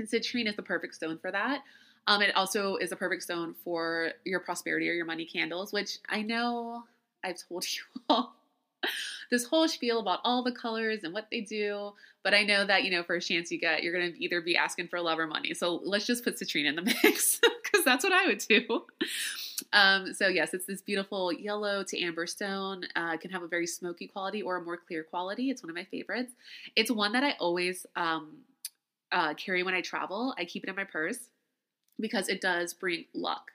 [0.00, 1.62] And citrine is the perfect stone for that.
[2.06, 5.98] Um, it also is a perfect stone for your prosperity or your money candles, which
[6.08, 6.84] I know
[7.22, 8.34] I've told you all
[9.30, 11.92] this whole spiel about all the colors and what they do.
[12.22, 14.56] But I know that, you know, first chance you get, you're going to either be
[14.56, 15.52] asking for love or money.
[15.52, 18.86] So let's just put citrine in the mix because that's what I would do.
[19.74, 22.84] Um, so, yes, it's this beautiful yellow to amber stone.
[22.96, 25.50] Uh, can have a very smoky quality or a more clear quality.
[25.50, 26.32] It's one of my favorites.
[26.74, 28.38] It's one that I always um,
[29.12, 30.34] uh, carry when I travel.
[30.38, 31.18] I keep it in my purse
[31.98, 33.50] because it does bring luck.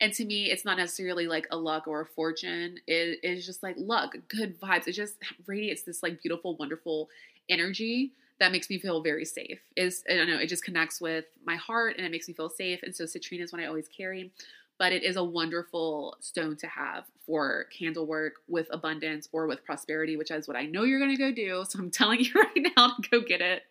[0.00, 2.78] And to me, it's not necessarily like a luck or a fortune.
[2.86, 4.86] It is just like luck, good vibes.
[4.86, 5.14] It just
[5.46, 7.08] radiates this like beautiful, wonderful
[7.48, 9.58] energy that makes me feel very safe.
[9.76, 12.50] Is I don't know, it just connects with my heart and it makes me feel
[12.50, 12.80] safe.
[12.82, 14.32] And so citrine is one I always carry.
[14.78, 19.64] but it is a wonderful stone to have for candle work with abundance or with
[19.64, 21.64] prosperity, which is what I know you're going to go do.
[21.68, 23.62] So I'm telling you right now to go get it.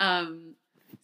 [0.00, 0.54] Um,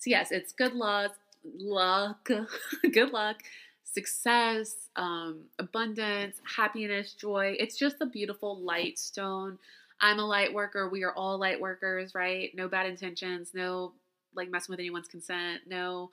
[0.01, 1.12] so yes, it's good luck,
[1.44, 2.28] luck,
[2.92, 3.42] good luck,
[3.84, 7.55] success, um, abundance, happiness, joy.
[7.59, 9.59] It's just a beautiful light stone.
[10.01, 10.88] I'm a light worker.
[10.88, 12.51] We are all light workers, right?
[12.55, 13.92] No bad intentions, no
[14.34, 16.11] like messing with anyone's consent, no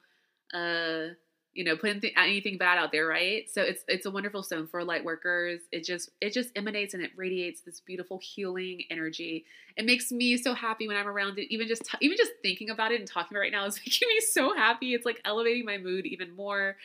[0.53, 1.13] uh
[1.57, 3.49] you know putting th- anything bad out there right?
[3.49, 7.03] So it's it's a wonderful stone for light workers it just it just emanates and
[7.03, 9.43] it radiates this beautiful healing energy.
[9.75, 11.51] It makes me so happy when i'm around it.
[11.51, 13.79] Even just t- even just thinking about it and talking about it right now is
[13.85, 14.93] making me so happy.
[14.93, 16.77] It's like elevating my mood even more.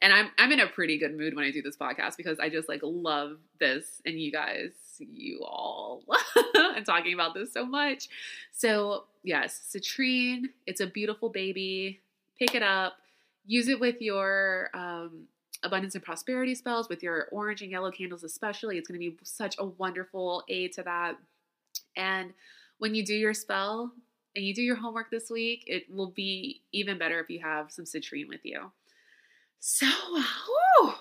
[0.00, 2.48] And i'm i'm in a pretty good mood when i do this podcast because i
[2.48, 6.02] just like love this and you guys you all
[6.54, 8.08] and talking about this so much.
[8.52, 12.00] So yes citrine it's a beautiful baby.
[12.38, 12.94] Pick it up
[13.46, 15.26] use it with your um,
[15.62, 18.78] abundance and prosperity spells, with your orange and yellow candles, especially.
[18.78, 21.16] It's going to be such a wonderful aid to that.
[21.96, 22.32] And
[22.78, 23.92] when you do your spell
[24.34, 27.70] and you do your homework this week, it will be even better if you have
[27.70, 28.70] some citrine with you.
[29.58, 30.94] So, whew,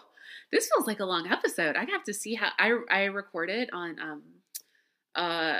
[0.51, 1.75] this feels like a long episode.
[1.75, 4.23] I have to see how I I record it on um
[5.15, 5.59] uh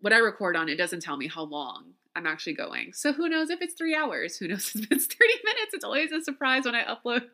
[0.00, 0.68] what I record on.
[0.68, 2.92] It doesn't tell me how long I'm actually going.
[2.94, 4.38] So who knows if it's three hours?
[4.38, 5.74] Who knows if it's 30 minutes?
[5.74, 7.26] It's always a surprise when I upload.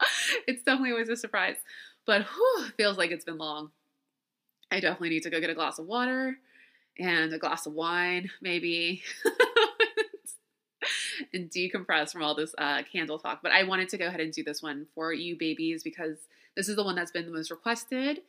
[0.46, 1.56] it's definitely always a surprise.
[2.06, 3.72] But whew, feels like it's been long.
[4.70, 6.36] I definitely need to go get a glass of water
[6.98, 9.02] and a glass of wine, maybe,
[11.32, 13.40] and decompress from all this uh, candle talk.
[13.42, 16.18] But I wanted to go ahead and do this one for you babies because
[16.56, 18.20] this is the one that's been the most requested.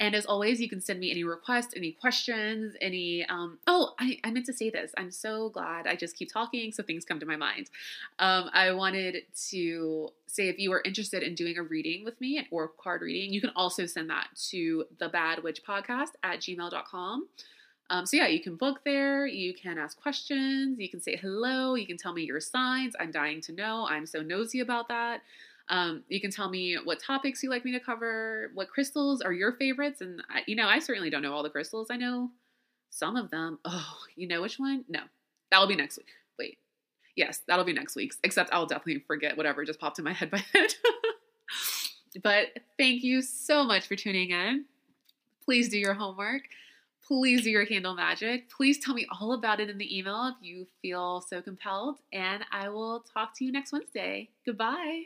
[0.00, 3.26] And as always, you can send me any requests, any questions, any.
[3.26, 4.92] Um, oh, I, I meant to say this.
[4.96, 5.86] I'm so glad.
[5.86, 7.70] I just keep talking, so things come to my mind.
[8.18, 12.46] Um, I wanted to say if you are interested in doing a reading with me
[12.50, 17.26] or card reading, you can also send that to the Bad Witch Podcast at gmail.com.
[17.90, 19.26] Um, so yeah, you can book there.
[19.26, 20.78] You can ask questions.
[20.78, 21.74] You can say hello.
[21.74, 22.94] You can tell me your signs.
[23.00, 23.86] I'm dying to know.
[23.88, 25.22] I'm so nosy about that.
[25.70, 29.32] Um, you can tell me what topics you like me to cover, what crystals are
[29.32, 30.00] your favorites.
[30.00, 31.88] And, I, you know, I certainly don't know all the crystals.
[31.90, 32.30] I know
[32.90, 33.58] some of them.
[33.64, 34.84] Oh, you know which one?
[34.88, 35.00] No,
[35.50, 36.08] that'll be next week.
[36.38, 36.58] Wait.
[37.16, 40.30] Yes, that'll be next week's, except I'll definitely forget whatever just popped in my head
[40.30, 40.42] by
[42.22, 42.46] but
[42.78, 44.64] thank you so much for tuning in.
[45.44, 46.42] Please do your homework.
[47.06, 48.50] Please do your candle magic.
[48.50, 51.96] Please tell me all about it in the email if you feel so compelled.
[52.12, 54.28] And I will talk to you next Wednesday.
[54.44, 55.04] Goodbye.